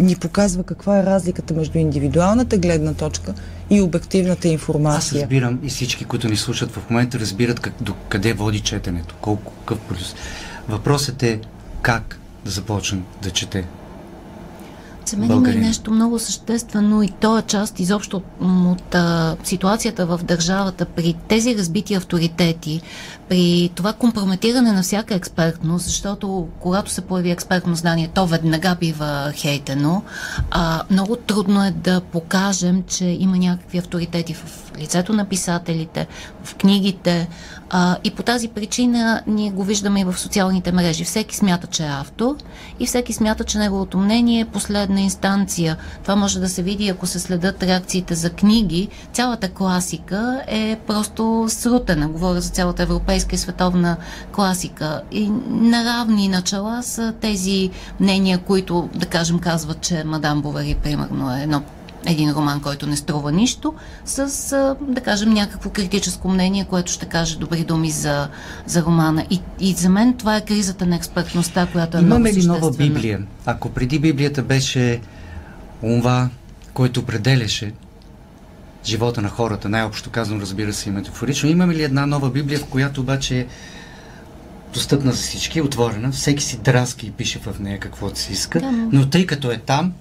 ни 0.03 0.15
показва 0.15 0.63
каква 0.63 0.99
е 0.99 1.03
разликата 1.03 1.53
между 1.53 1.77
индивидуалната 1.77 2.57
гледна 2.57 2.93
точка 2.93 3.33
и 3.69 3.81
обективната 3.81 4.47
информация. 4.47 5.17
Аз 5.17 5.21
разбирам 5.21 5.59
и 5.63 5.69
всички, 5.69 6.05
които 6.05 6.27
ни 6.29 6.37
слушат 6.37 6.71
в 6.71 6.89
момента, 6.89 7.19
разбират 7.19 7.59
как, 7.59 7.73
до 7.81 7.93
къде 8.09 8.33
води 8.33 8.59
четенето, 8.59 9.15
колко 9.21 9.51
какъв 9.51 9.79
плюс. 9.79 10.15
Въпросът 10.69 11.23
е 11.23 11.39
как 11.81 12.19
да 12.45 12.51
започнем 12.51 13.03
да 13.23 13.31
чете. 13.31 13.65
За 15.13 15.19
мен 15.19 15.31
има 15.31 15.49
и 15.49 15.55
нещо 15.55 15.91
много 15.91 16.19
съществено 16.19 17.03
и 17.03 17.09
то 17.09 17.37
е 17.37 17.41
част 17.41 17.79
изобщо 17.79 18.17
от, 18.17 18.23
от 18.41 18.95
а, 18.95 19.35
ситуацията 19.43 20.05
в 20.05 20.19
държавата 20.23 20.85
при 20.85 21.15
тези 21.27 21.57
разбити 21.57 21.93
авторитети, 21.93 22.81
при 23.29 23.71
това 23.75 23.93
компрометиране 23.93 24.71
на 24.71 24.83
всяка 24.83 25.15
експертност, 25.15 25.85
защото 25.85 26.47
когато 26.59 26.91
се 26.91 27.01
появи 27.01 27.31
експертно 27.31 27.75
знание, 27.75 28.09
то 28.13 28.25
веднага 28.25 28.75
бива 28.79 29.31
хейтено. 29.35 30.03
А, 30.51 30.83
много 30.91 31.15
трудно 31.15 31.65
е 31.65 31.71
да 31.71 32.01
покажем, 32.01 32.83
че 32.87 33.05
има 33.05 33.37
някакви 33.37 33.77
авторитети 33.77 34.33
в 34.33 34.71
лицето 34.77 35.13
на 35.13 35.25
писателите, 35.25 36.07
в 36.43 36.55
книгите. 36.55 37.27
А, 37.75 37.97
и 38.03 38.11
по 38.11 38.23
тази 38.23 38.47
причина 38.47 39.21
ние 39.27 39.51
го 39.51 39.63
виждаме 39.63 40.01
и 40.01 40.03
в 40.03 40.19
социалните 40.19 40.71
мрежи. 40.71 41.03
Всеки 41.03 41.35
смята, 41.35 41.67
че 41.67 41.83
е 41.83 41.89
автор 41.89 42.35
и 42.79 42.85
всеки 42.85 43.13
смята, 43.13 43.43
че 43.43 43.57
неговото 43.57 43.97
мнение 43.97 44.39
е 44.39 44.45
последна 44.45 45.01
инстанция. 45.01 45.77
Това 46.01 46.15
може 46.15 46.39
да 46.39 46.49
се 46.49 46.63
види, 46.63 46.89
ако 46.89 47.07
се 47.07 47.19
следят 47.19 47.63
реакциите 47.63 48.15
за 48.15 48.29
книги. 48.29 48.89
Цялата 49.13 49.49
класика 49.49 50.41
е 50.47 50.79
просто 50.87 51.45
срутена. 51.47 52.07
Говоря 52.07 52.41
за 52.41 52.49
цялата 52.49 52.83
европейска 52.83 53.35
и 53.35 53.37
световна 53.37 53.97
класика. 54.31 55.01
И 55.11 55.29
на 55.49 55.85
равни 55.85 56.27
начала 56.27 56.83
са 56.83 57.13
тези 57.21 57.69
мнения, 57.99 58.37
които, 58.37 58.89
да 58.95 59.05
кажем, 59.05 59.39
казват, 59.39 59.81
че 59.81 60.03
Мадам 60.03 60.41
Бовари, 60.41 60.75
примерно, 60.83 61.35
е 61.35 61.41
едно 61.41 61.61
един 62.05 62.31
роман, 62.31 62.61
който 62.61 62.87
не 62.87 62.95
струва 62.95 63.31
нищо, 63.31 63.73
с, 64.05 64.75
да 64.81 65.01
кажем, 65.01 65.33
някакво 65.33 65.69
критическо 65.69 66.29
мнение, 66.29 66.65
което 66.65 66.91
ще 66.91 67.05
каже 67.05 67.37
добри 67.37 67.63
думи 67.63 67.91
за, 67.91 68.29
за 68.65 68.83
романа. 68.83 69.25
И, 69.29 69.41
и 69.59 69.73
за 69.73 69.89
мен 69.89 70.13
това 70.13 70.37
е 70.37 70.45
кризата 70.45 70.85
на 70.85 70.95
експертността, 70.95 71.67
която 71.71 71.97
е 71.97 72.01
Имаме 72.01 72.31
много 72.31 72.41
ли 72.41 72.45
нова 72.45 72.71
Библия? 72.71 73.23
Ако 73.45 73.69
преди 73.69 73.99
Библията 73.99 74.43
беше 74.43 75.01
онова, 75.83 76.29
което 76.73 76.99
определяше 76.99 77.73
живота 78.85 79.21
на 79.21 79.29
хората, 79.29 79.69
най-общо 79.69 80.09
казвам, 80.09 80.41
разбира 80.41 80.73
се, 80.73 80.89
и 80.89 80.91
метафорично, 80.91 81.49
имаме 81.49 81.75
ли 81.75 81.83
една 81.83 82.05
нова 82.05 82.29
Библия, 82.29 82.59
в 82.59 82.65
която 82.65 83.01
обаче 83.01 83.39
е 83.39 83.47
достъпна 84.73 85.11
за 85.11 85.17
всички, 85.17 85.61
отворена, 85.61 86.11
всеки 86.11 86.43
си 86.43 86.57
драски 86.57 87.07
и 87.07 87.11
пише 87.11 87.39
в 87.39 87.59
нея 87.59 87.79
каквото 87.79 88.19
си 88.19 88.33
иска, 88.33 88.59
да, 88.59 88.71
но 88.71 89.09
тъй 89.09 89.25
като 89.25 89.51
е 89.51 89.57
там, 89.57 89.93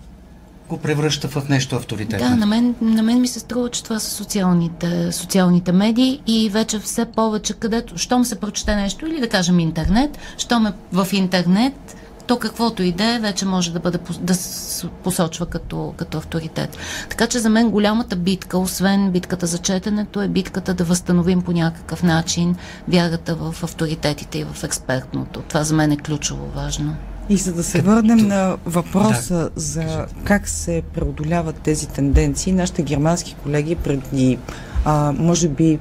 го 0.73 0.79
превръща 0.79 1.29
в 1.29 1.49
нещо 1.49 1.77
авторитетно. 1.77 2.29
Да, 2.29 2.37
на 2.37 2.47
мен, 2.47 2.75
на 2.81 3.03
мен 3.03 3.21
ми 3.21 3.29
се 3.29 3.41
струва, 3.41 3.69
че 3.69 3.85
това 3.85 3.99
са 3.99 4.11
социалните, 4.11 5.13
социалните 5.13 5.73
медии 5.73 6.23
и 6.27 6.49
вече 6.49 6.79
все 6.79 7.05
повече, 7.05 7.55
където, 7.55 7.99
щом 7.99 8.25
се 8.25 8.41
прочете 8.41 8.77
нещо, 8.77 9.07
или 9.07 9.21
да 9.21 9.29
кажем 9.29 9.61
интернет, 9.61 10.19
щом 10.39 10.67
е 10.67 10.73
в 10.93 11.09
интернет, 11.13 11.97
то 12.27 12.39
каквото 12.39 12.83
и 12.83 12.93
да 12.93 13.05
е, 13.05 13.19
вече 13.19 13.47
може 13.47 13.73
да 13.73 13.81
бъде 13.81 13.99
да 14.21 14.35
се 14.35 14.87
посочва 15.05 15.47
като, 15.47 15.95
като 15.97 16.19
авторитет. 16.19 16.77
Така 17.11 17.27
че 17.27 17.39
за 17.39 17.51
мен 17.51 17.71
голямата 17.71 18.17
битка, 18.17 18.59
освен 18.59 19.11
битката 19.11 19.47
за 19.47 19.59
четенето, 19.59 20.23
е 20.23 20.29
битката 20.29 20.75
да 20.75 20.85
възстановим 20.85 21.43
по 21.43 21.53
някакъв 21.53 22.03
начин 22.03 22.57
вярата 22.89 23.35
в 23.35 23.55
авторитетите 23.63 24.39
и 24.39 24.45
в 24.45 24.65
експертното. 24.65 25.41
Това 25.41 25.65
за 25.65 25.75
мен 25.75 25.93
е 25.93 25.97
ключово 25.97 26.47
важно. 26.55 26.97
И 27.29 27.37
за 27.37 27.53
да 27.53 27.63
се 27.63 27.81
върнем 27.81 28.19
на 28.19 28.57
въпроса 28.67 29.35
да. 29.35 29.61
за 29.61 30.07
как 30.25 30.49
се 30.49 30.83
преодоляват 30.95 31.57
тези 31.57 31.89
тенденции, 31.89 32.53
нашите 32.53 32.83
германски 32.83 33.37
колеги 33.43 33.75
преди, 33.75 34.39
а, 34.85 35.13
може 35.19 35.49
би, 35.49 35.79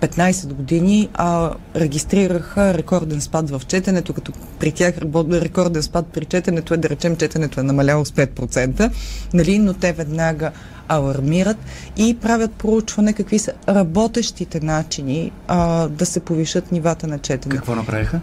15 0.00 0.52
години 0.52 1.08
а, 1.14 1.50
регистрираха 1.76 2.74
рекорден 2.74 3.20
спад 3.20 3.50
в 3.50 3.62
четенето, 3.66 4.12
като 4.12 4.32
при 4.58 4.72
тях 4.72 4.94
рекорден 5.32 5.82
спад 5.82 6.06
при 6.06 6.24
четенето 6.24 6.74
е 6.74 6.76
да 6.76 6.88
речем 6.88 7.16
четенето 7.16 7.60
е 7.60 7.62
намаляло 7.62 8.04
с 8.04 8.10
5%, 8.10 8.90
нали? 9.34 9.58
но 9.58 9.74
те 9.74 9.92
веднага 9.92 10.50
алармират 10.88 11.56
и 11.96 12.16
правят 12.22 12.52
проучване 12.52 13.12
какви 13.12 13.38
са 13.38 13.52
работещите 13.68 14.60
начини 14.60 15.32
а, 15.48 15.88
да 15.88 16.06
се 16.06 16.20
повишат 16.20 16.72
нивата 16.72 17.06
на 17.06 17.18
четене. 17.18 17.54
Какво 17.54 17.74
направиха? 17.74 18.20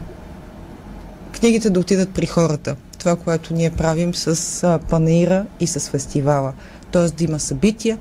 Книгите 1.40 1.70
да 1.70 1.80
отидат 1.80 2.10
при 2.10 2.26
хората. 2.26 2.76
Това, 3.00 3.16
което 3.16 3.54
ние 3.54 3.70
правим 3.70 4.16
с 4.16 4.80
панаира 4.90 5.46
и 5.60 5.68
с 5.68 5.90
фестивала. 5.90 6.54
Тоест 6.92 7.16
да 7.16 7.24
има 7.24 7.40
събития, 7.40 7.98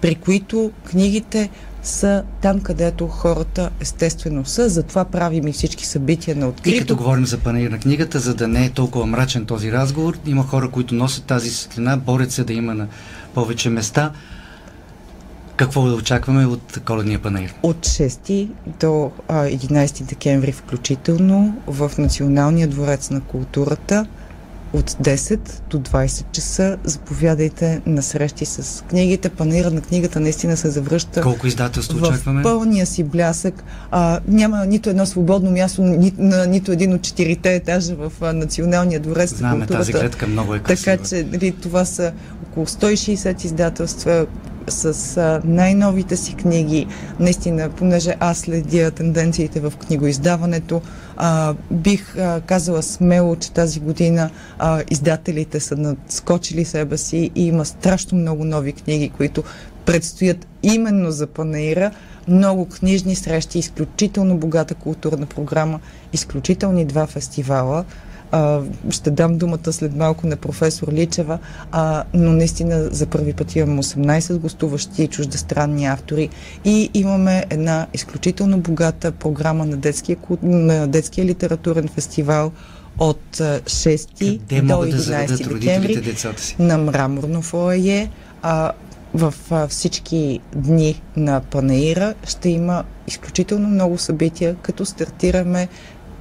при 0.00 0.14
които 0.14 0.70
книгите 0.90 1.50
са 1.82 2.22
там, 2.42 2.60
където 2.60 3.08
хората 3.08 3.70
естествено 3.80 4.44
са. 4.44 4.68
Затова 4.68 5.04
правим 5.04 5.48
и 5.48 5.52
всички 5.52 5.86
събития 5.86 6.36
на 6.36 6.48
открито. 6.48 6.76
И 6.76 6.78
като 6.78 6.96
говорим 6.96 7.26
за 7.26 7.38
панаир 7.38 7.70
на 7.70 7.78
книгата, 7.78 8.18
за 8.18 8.34
да 8.34 8.48
не 8.48 8.64
е 8.64 8.70
толкова 8.70 9.06
мрачен 9.06 9.46
този 9.46 9.72
разговор, 9.72 10.18
има 10.26 10.42
хора, 10.42 10.68
които 10.68 10.94
носят 10.94 11.24
тази 11.24 11.50
светлина, 11.50 11.96
борят 11.96 12.32
се 12.32 12.44
да 12.44 12.52
има 12.52 12.74
на 12.74 12.86
повече 13.34 13.70
места. 13.70 14.12
Какво 15.62 15.86
да 15.86 15.94
очакваме 15.94 16.46
от 16.46 16.80
коледния 16.86 17.18
панаир? 17.18 17.54
От 17.62 17.86
6 17.86 18.48
до 18.80 19.10
а, 19.28 19.34
11 19.44 20.02
декември 20.02 20.52
включително 20.52 21.56
в 21.66 21.92
Националния 21.98 22.68
дворец 22.68 23.10
на 23.10 23.20
културата 23.20 24.06
от 24.72 24.90
10 24.90 25.38
до 25.70 25.78
20 25.78 26.24
часа. 26.32 26.76
Заповядайте 26.84 27.80
на 27.86 28.02
срещи 28.02 28.44
с 28.44 28.84
книгите. 28.88 29.28
Панера 29.28 29.70
на 29.70 29.80
книгата 29.80 30.20
наистина 30.20 30.56
се 30.56 30.70
завръща. 30.70 31.20
Колко 31.20 31.46
издателство 31.46 31.98
очакваме? 31.98 32.40
В 32.40 32.42
пълния 32.42 32.86
си 32.86 33.04
блясък. 33.04 33.64
А, 33.90 34.20
няма 34.28 34.66
нито 34.66 34.90
едно 34.90 35.06
свободно 35.06 35.50
място 35.50 35.82
ни, 35.82 36.12
на 36.18 36.46
нито 36.46 36.72
един 36.72 36.94
от 36.94 37.02
четирите 37.02 37.54
етажа 37.54 37.94
в 37.94 38.12
а, 38.20 38.32
Националния 38.32 39.00
дворец 39.00 39.34
Знаме, 39.34 39.66
тази 39.66 39.92
гледка 39.92 40.26
много 40.26 40.54
е 40.54 40.58
красива. 40.58 40.96
Така 40.96 41.08
че 41.08 41.26
нали, 41.32 41.52
това 41.52 41.84
са 41.84 42.12
около 42.42 42.66
160 42.66 43.44
издателства, 43.44 44.26
с 44.68 45.40
най-новите 45.44 46.16
си 46.16 46.34
книги. 46.34 46.86
Наистина, 47.20 47.70
понеже 47.70 48.14
аз 48.20 48.38
следя 48.38 48.90
тенденциите 48.90 49.60
в 49.60 49.72
книгоиздаването, 49.86 50.82
а, 51.16 51.54
бих 51.70 52.16
а, 52.16 52.40
казала 52.40 52.82
смело, 52.82 53.36
че 53.36 53.52
тази 53.52 53.80
година 53.80 54.30
а, 54.58 54.82
издателите 54.90 55.60
са 55.60 55.76
надскочили 55.76 56.64
себе 56.64 56.98
си 56.98 57.30
и 57.34 57.46
има 57.46 57.64
страшно 57.64 58.18
много 58.18 58.44
нови 58.44 58.72
книги, 58.72 59.08
които 59.08 59.42
предстоят 59.84 60.46
именно 60.62 61.10
за 61.10 61.26
Панаира. 61.26 61.90
Много 62.28 62.68
книжни 62.68 63.16
срещи, 63.16 63.58
изключително 63.58 64.36
богата 64.36 64.74
културна 64.74 65.26
програма, 65.26 65.80
изключителни 66.12 66.84
два 66.84 67.06
фестивала. 67.06 67.84
А, 68.32 68.60
ще 68.90 69.10
дам 69.10 69.38
думата 69.38 69.72
след 69.72 69.96
малко 69.96 70.26
на 70.26 70.36
професор 70.36 70.92
Личева, 70.92 71.38
а, 71.72 72.04
но 72.14 72.32
наистина 72.32 72.88
за 72.90 73.06
първи 73.06 73.32
път 73.32 73.56
имаме 73.56 73.82
18 73.82 74.38
гостуващи 74.38 75.08
чуждестранни 75.08 75.86
автори 75.86 76.28
и 76.64 76.90
имаме 76.94 77.44
една 77.50 77.86
изключително 77.94 78.58
богата 78.58 79.12
програма 79.12 79.66
на 79.66 79.76
детския, 79.76 80.16
на 80.42 80.86
детския 80.86 81.24
литературен 81.24 81.88
фестивал 81.88 82.52
от 82.98 83.22
6 83.36 84.38
Къде 84.48 84.60
до 84.60 84.74
11 84.74 85.26
да 85.26 85.54
декември 85.54 86.14
на 86.58 86.78
Мраморно 86.78 87.42
фоае. 87.42 88.08
А, 88.42 88.72
в 89.14 89.34
а, 89.50 89.68
всички 89.68 90.40
дни 90.54 91.02
на 91.16 91.40
Панаира 91.40 92.14
ще 92.24 92.48
има 92.48 92.84
изключително 93.06 93.68
много 93.68 93.98
събития, 93.98 94.56
като 94.62 94.84
стартираме 94.86 95.68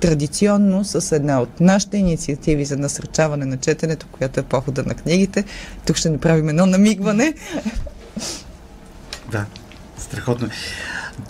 традиционно 0.01 0.85
с 0.85 1.15
една 1.15 1.41
от 1.41 1.59
нашите 1.59 1.97
инициативи 1.97 2.65
за 2.65 2.77
насърчаване 2.77 3.45
на 3.45 3.57
четенето, 3.57 4.07
която 4.11 4.39
е 4.39 4.43
похода 4.43 4.83
на 4.83 4.93
книгите. 4.93 5.43
Тук 5.85 5.95
ще 5.95 6.09
направим 6.09 6.49
едно 6.49 6.65
намигване. 6.65 7.33
Да, 9.31 9.45
страхотно. 9.97 10.49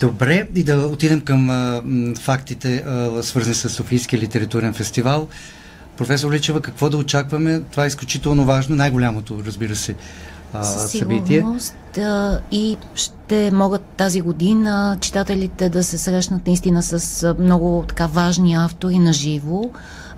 Добре, 0.00 0.48
и 0.54 0.64
да 0.64 0.78
отидем 0.78 1.20
към 1.20 1.50
а, 1.50 1.82
фактите, 2.20 2.76
а, 2.76 3.22
свързани 3.22 3.54
с 3.54 3.68
Софийския 3.68 4.20
литературен 4.20 4.74
фестивал. 4.74 5.28
Професор 5.96 6.32
Личева, 6.32 6.60
какво 6.60 6.90
да 6.90 6.96
очакваме? 6.96 7.62
Това 7.70 7.84
е 7.84 7.86
изключително 7.86 8.44
важно, 8.44 8.76
най-голямото, 8.76 9.42
разбира 9.46 9.76
се, 9.76 9.94
а, 10.54 10.64
събитие. 10.64 11.46
Да, 11.94 12.40
и 12.50 12.76
ще 12.94 13.50
могат 13.50 13.82
тази 13.82 14.20
година 14.20 14.96
читателите 15.00 15.68
да 15.68 15.84
се 15.84 15.98
срещнат 15.98 16.46
наистина 16.46 16.82
с 16.82 17.34
много 17.38 17.84
така 17.88 18.06
важни 18.06 18.54
автори 18.54 18.98
на 18.98 19.12
живо. 19.12 19.70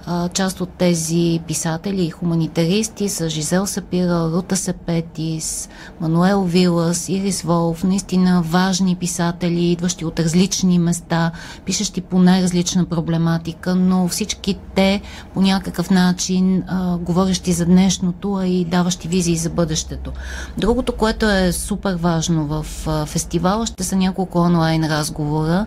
А, 0.07 0.29
част 0.29 0.61
от 0.61 0.69
тези 0.69 1.41
писатели 1.47 2.05
и 2.05 2.11
хуманитаристи 2.11 3.09
са 3.09 3.29
Жизел 3.29 3.67
Сапира, 3.67 4.31
Рута 4.33 4.57
Сепетис, 4.57 5.69
Мануел 6.01 6.45
Вилас, 6.45 7.09
Ирис 7.09 7.43
Волф, 7.43 7.85
наистина 7.85 8.43
важни 8.43 8.97
писатели, 8.97 9.65
идващи 9.65 10.05
от 10.05 10.21
различни 10.21 10.79
места, 10.79 11.31
пишещи 11.65 12.01
по 12.01 12.19
най-различна 12.19 12.85
проблематика, 12.85 13.75
но 13.75 14.09
всички 14.09 14.59
те 14.75 15.01
по 15.35 15.41
някакъв 15.43 15.91
начин 15.91 16.63
а, 16.67 16.97
говорещи 16.99 17.53
за 17.53 17.67
днешното, 17.67 18.35
а 18.35 18.47
и 18.47 18.65
даващи 18.65 19.09
визии 19.09 19.37
за 19.37 19.51
бъдещето. 19.51 20.13
Другото, 20.59 20.93
което 20.93 21.31
е 21.31 21.53
супер 21.53 21.95
важно 21.95 22.47
в 22.47 22.67
а, 22.87 23.07
фестивала, 23.07 23.67
ще 23.67 23.85
са 23.85 23.97
няколко 23.97 24.39
онлайн 24.39 24.85
разговора, 24.85 25.67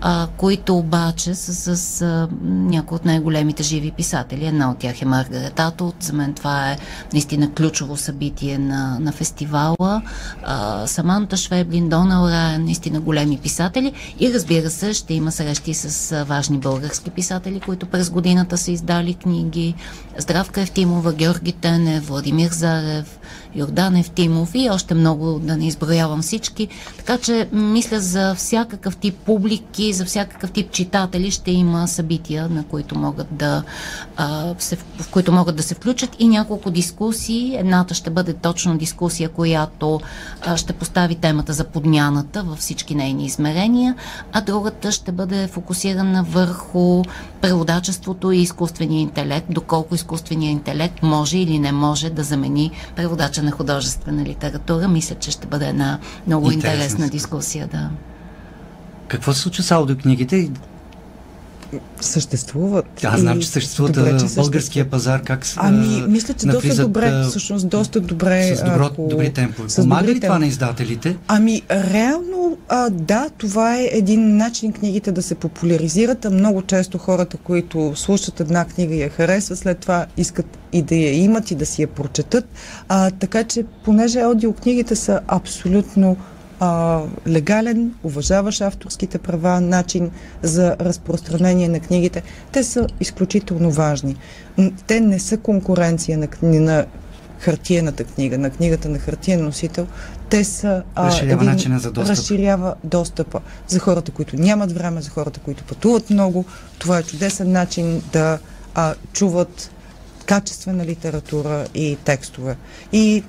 а, 0.00 0.26
които 0.36 0.78
обаче 0.78 1.34
са 1.34 1.76
с 1.76 2.02
а, 2.02 2.28
някои 2.44 2.96
от 2.96 3.04
най-големите 3.04 3.62
живи 3.74 3.90
писатели. 3.90 4.46
Една 4.46 4.70
от 4.70 4.78
тях 4.78 5.02
е 5.02 5.04
Маргарет 5.04 5.60
Атот. 5.60 5.94
За 6.00 6.12
мен 6.12 6.34
това 6.34 6.70
е 6.70 6.78
наистина 7.12 7.52
ключово 7.52 7.96
събитие 7.96 8.58
на, 8.58 8.98
на 9.00 9.12
фестивала. 9.12 10.02
А, 10.42 10.86
Саманта 10.86 11.36
Швеблин, 11.36 11.88
Донал 11.88 12.28
Райан, 12.28 12.64
наистина 12.64 13.00
големи 13.00 13.38
писатели. 13.38 13.92
И 14.20 14.34
разбира 14.34 14.70
се, 14.70 14.92
ще 14.92 15.14
има 15.14 15.32
срещи 15.32 15.74
с 15.74 16.24
важни 16.24 16.58
български 16.58 17.10
писатели, 17.10 17.60
които 17.60 17.86
през 17.86 18.10
годината 18.10 18.58
са 18.58 18.70
издали 18.70 19.14
книги. 19.14 19.74
Здравка 20.18 20.60
Евтимова, 20.60 21.12
Георги 21.12 21.52
Тенев, 21.52 22.06
Владимир 22.06 22.50
Зарев, 22.50 23.18
Йордан 23.54 23.96
Евтимов 23.96 24.50
и 24.54 24.70
още 24.70 24.94
много 24.94 25.38
да 25.38 25.56
не 25.56 25.66
изброявам 25.66 26.22
всички. 26.22 26.68
Така 26.96 27.18
че 27.18 27.48
мисля 27.52 28.00
за 28.00 28.34
всякакъв 28.34 28.96
тип 28.96 29.16
публики, 29.16 29.92
за 29.92 30.04
всякакъв 30.04 30.50
тип 30.50 30.70
читатели 30.70 31.30
ще 31.30 31.50
има 31.50 31.88
събития, 31.88 32.48
на 32.48 32.64
които 32.64 32.98
могат 32.98 33.26
да, 33.30 33.62
а, 34.16 34.54
се, 34.58 34.76
в 34.76 35.10
които 35.10 35.32
могат 35.32 35.56
да 35.56 35.62
се 35.62 35.74
включат 35.74 36.10
и 36.18 36.28
няколко 36.28 36.70
дискусии. 36.70 37.56
Едната 37.56 37.94
ще 37.94 38.10
бъде 38.10 38.32
точно 38.32 38.78
дискусия, 38.78 39.28
която 39.28 40.00
а, 40.42 40.56
ще 40.56 40.72
постави 40.72 41.14
темата 41.14 41.52
за 41.52 41.64
подмяната 41.64 42.42
във 42.42 42.58
всички 42.58 42.94
нейни 42.94 43.26
измерения, 43.26 43.94
а 44.32 44.40
другата 44.40 44.92
ще 44.92 45.12
бъде 45.12 45.46
фокусирана 45.46 46.22
върху 46.22 47.02
преводачеството 47.40 48.32
и 48.32 48.38
изкуствения 48.38 49.00
интелект, 49.00 49.46
доколко 49.50 49.94
изкуственият 49.94 50.52
интелект 50.52 51.02
може 51.02 51.38
или 51.38 51.58
не 51.58 51.72
може 51.72 52.10
да 52.10 52.24
замени 52.24 52.70
преводача 52.96 53.42
на 53.44 53.50
художествена 53.50 54.24
литература. 54.24 54.88
Мисля, 54.88 55.14
че 55.14 55.30
ще 55.30 55.46
бъде 55.46 55.68
една 55.68 55.98
много 56.26 56.50
интересна, 56.50 56.78
интересна 56.78 57.08
дискусия. 57.08 57.66
Да. 57.66 57.90
Какво 59.08 59.32
се 59.32 59.40
случва 59.40 59.62
с 59.62 59.70
аудиокнигите? 59.70 60.50
Съществуват. 62.00 63.04
Аз 63.04 63.20
знам, 63.20 63.40
че 63.40 63.48
съществуват 63.48 63.92
добре, 63.94 64.16
че 64.16 64.34
българския 64.34 64.90
пазар. 64.90 65.22
Как 65.22 65.46
са, 65.46 65.60
ами, 65.62 66.04
мисля, 66.08 66.34
че 66.34 66.46
доста 66.46 66.82
добре, 66.82 67.22
всъщност 67.28 67.68
доста 67.68 68.00
добре. 68.00 68.56
С 68.56 68.64
добро, 68.64 68.84
ако, 68.84 69.08
добри 69.08 69.32
темпове. 69.32 69.68
Помага 69.76 70.08
ли 70.08 70.20
това 70.20 70.38
на 70.38 70.46
издателите? 70.46 71.16
Ами, 71.28 71.62
реално, 71.70 72.58
а, 72.68 72.90
да, 72.90 73.30
това 73.38 73.76
е 73.76 73.88
един 73.92 74.36
начин 74.36 74.72
книгите 74.72 75.12
да 75.12 75.22
се 75.22 75.34
популяризират, 75.34 76.24
а 76.24 76.30
много 76.30 76.62
често 76.62 76.98
хората, 76.98 77.36
които 77.36 77.92
слушат 77.96 78.40
една 78.40 78.64
книга 78.64 78.94
и 78.94 79.02
я 79.02 79.08
харесват, 79.08 79.58
след 79.58 79.78
това 79.78 80.06
искат 80.16 80.46
и 80.72 80.82
да 80.82 80.94
я 80.94 81.24
имат 81.24 81.50
и 81.50 81.54
да 81.54 81.66
си 81.66 81.82
я 81.82 81.88
прочетат. 81.88 82.44
А, 82.88 83.10
така 83.10 83.44
че, 83.44 83.64
понеже 83.84 84.20
аудиокнигите 84.20 84.96
са 84.96 85.20
абсолютно 85.28 86.16
а, 86.64 87.02
легален, 87.28 87.94
уважаваш 88.04 88.60
авторските 88.60 89.18
права, 89.18 89.60
начин 89.60 90.10
за 90.42 90.76
разпространение 90.80 91.68
на 91.68 91.80
книгите. 91.80 92.22
Те 92.52 92.64
са 92.64 92.86
изключително 93.00 93.70
важни. 93.70 94.16
Те 94.86 95.00
не 95.00 95.18
са 95.18 95.38
конкуренция 95.38 96.18
на, 96.18 96.28
на 96.42 96.86
хартиената 97.38 98.04
книга, 98.04 98.38
на 98.38 98.50
книгата 98.50 98.88
на 98.88 98.98
хартиен 98.98 99.44
носител. 99.44 99.86
Те 100.30 100.44
са 100.44 100.82
а, 100.94 101.06
разширява 101.06 101.42
един, 101.42 101.52
начина 101.52 101.78
за 101.78 101.90
достъп. 101.90 102.16
Разширява 102.16 102.74
достъпа 102.84 103.40
за 103.68 103.78
хората, 103.78 104.12
които 104.12 104.36
нямат 104.36 104.72
време, 104.72 105.02
за 105.02 105.10
хората, 105.10 105.40
които 105.40 105.64
пътуват 105.64 106.10
много. 106.10 106.44
Това 106.78 106.98
е 106.98 107.02
чудесен 107.02 107.52
начин 107.52 108.02
да 108.12 108.38
а, 108.74 108.94
чуват 109.12 109.70
качествена 110.26 110.86
литература 110.86 111.66
и 111.74 111.96
текстове. 112.04 112.56
И 112.92 113.24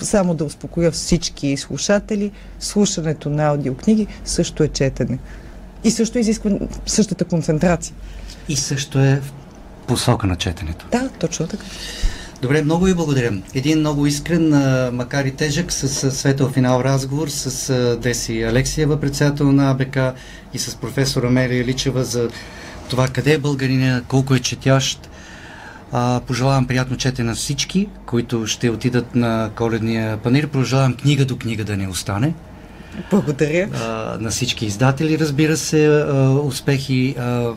само 0.00 0.34
да 0.34 0.44
успокоя 0.44 0.90
всички 0.90 1.56
слушатели, 1.56 2.32
слушането 2.60 3.30
на 3.30 3.44
аудиокниги 3.44 4.06
също 4.24 4.62
е 4.62 4.68
четене. 4.68 5.18
И 5.84 5.90
също 5.90 6.18
изисква 6.18 6.50
същата 6.86 7.24
концентрация. 7.24 7.94
И 8.48 8.56
също 8.56 8.98
е 8.98 9.20
в 9.20 9.32
посока 9.86 10.26
на 10.26 10.36
четенето. 10.36 10.86
Да, 10.92 11.08
точно 11.18 11.46
така. 11.46 11.64
Добре, 12.42 12.62
много 12.62 12.84
ви 12.84 12.94
благодаря. 12.94 13.32
Един 13.54 13.78
много 13.78 14.06
искрен, 14.06 14.48
макар 14.94 15.24
и 15.24 15.30
тежък, 15.30 15.72
с 15.72 16.10
светъл 16.10 16.48
финал 16.48 16.80
разговор 16.80 17.28
с 17.28 17.96
Деси 18.02 18.42
Алексиева, 18.42 19.00
председател 19.00 19.52
на 19.52 19.70
АБК 19.70 19.96
и 20.54 20.58
с 20.58 20.76
професор 20.76 21.22
Амелия 21.22 21.64
Личева 21.64 22.04
за 22.04 22.28
това 22.88 23.08
къде 23.08 23.32
е 23.32 23.38
българина, 23.38 24.02
колко 24.08 24.34
е 24.34 24.40
четящ, 24.40 25.08
а, 25.96 26.20
пожелавам 26.20 26.66
приятно 26.66 26.96
чете 26.96 27.22
на 27.22 27.34
всички, 27.34 27.88
които 28.06 28.46
ще 28.46 28.70
отидат 28.70 29.14
на 29.14 29.50
коледния 29.56 30.16
панир. 30.16 30.48
Пожелавам 30.48 30.94
книга 30.94 31.24
до 31.24 31.38
книга 31.38 31.64
да 31.64 31.76
не 31.76 31.88
остане. 31.88 32.34
Благодаря. 33.10 33.68
А, 33.74 34.18
на 34.20 34.30
всички 34.30 34.66
издатели, 34.66 35.18
разбира 35.18 35.56
се, 35.56 35.86
а, 35.86 36.30
успехи, 36.30 37.14
а, 37.18 37.52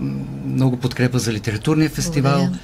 много 0.46 0.78
подкрепа 0.78 1.20
за 1.20 1.34
литературния 1.34 1.90
фестивал. 1.90 2.38
Благодаря. 2.38 2.60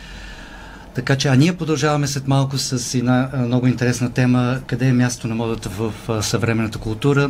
Така 0.95 1.15
че, 1.15 1.27
а 1.27 1.35
ние 1.35 1.53
продължаваме 1.53 2.07
след 2.07 2.27
малко 2.27 2.57
с 2.57 2.95
една 2.95 3.29
много 3.37 3.67
интересна 3.67 4.13
тема, 4.13 4.59
къде 4.67 4.87
е 4.87 4.93
място 4.93 5.27
на 5.27 5.35
модата 5.35 5.69
в 5.69 5.93
съвременната 6.23 6.79
култура. 6.79 7.29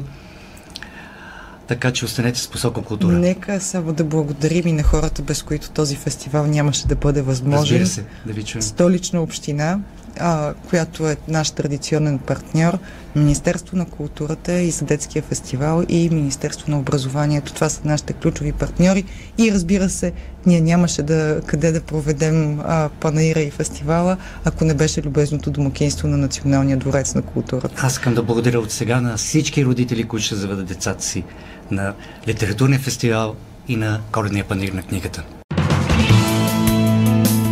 Така 1.67 1.91
че 1.91 2.05
останете 2.05 2.39
с 2.39 2.47
посока 2.47 2.81
култура. 2.81 3.13
Нека 3.13 3.61
само 3.61 3.93
да 3.93 4.03
благодарим 4.03 4.67
и 4.67 4.71
на 4.71 4.83
хората, 4.83 5.21
без 5.21 5.43
които 5.43 5.71
този 5.71 5.95
фестивал 5.95 6.45
нямаше 6.45 6.87
да 6.87 6.95
бъде 6.95 7.21
възможен. 7.21 7.81
Разбира 7.81 7.87
се, 7.87 8.05
да 8.25 8.33
ви 8.33 8.43
чуем. 8.43 8.61
Столична 8.61 9.21
община, 9.21 9.79
а, 10.19 10.53
която 10.69 11.07
е 11.07 11.17
наш 11.27 11.51
традиционен 11.51 12.19
партньор, 12.19 12.77
Министерство 13.15 13.77
на 13.77 13.85
културата 13.85 14.53
и 14.53 14.71
за 14.71 14.85
детския 14.85 15.21
фестивал 15.21 15.83
и 15.89 16.09
Министерство 16.09 16.71
на 16.71 16.79
образованието. 16.79 17.53
Това 17.53 17.69
са 17.69 17.81
нашите 17.85 18.13
ключови 18.13 18.51
партньори 18.51 19.03
и 19.37 19.51
разбира 19.51 19.89
се, 19.89 20.13
ние 20.45 20.61
нямаше 20.61 21.03
да 21.03 21.41
къде 21.45 21.71
да 21.71 21.81
проведем 21.81 22.59
а, 22.59 22.89
панаира 22.99 23.39
и 23.39 23.51
фестивала, 23.51 24.17
ако 24.45 24.65
не 24.65 24.73
беше 24.73 25.01
любезното 25.01 25.51
домакинство 25.51 26.07
на 26.07 26.17
Националния 26.17 26.77
дворец 26.77 27.15
на 27.15 27.21
културата. 27.21 27.81
Аз 27.85 27.93
искам 27.93 28.13
да 28.13 28.23
благодаря 28.23 28.59
от 28.59 28.71
сега 28.71 29.01
на 29.01 29.17
всички 29.17 29.65
родители, 29.65 30.03
които 30.03 30.25
ще 30.25 30.35
заведат 30.35 30.65
децата 30.65 31.03
си 31.03 31.23
на 31.71 31.93
литературния 32.27 32.79
фестивал 32.79 33.35
и 33.67 33.75
на 33.75 33.99
коледния 34.11 34.45
панир 34.45 34.71
на 34.71 34.81
книгата. 34.81 35.23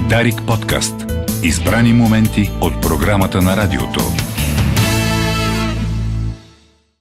Дарик 0.09 0.41
подкаст. 0.47 0.95
Избрани 1.43 1.93
моменти 1.93 2.51
от 2.61 2.81
програмата 2.81 3.41
на 3.41 3.57
радиото. 3.57 4.01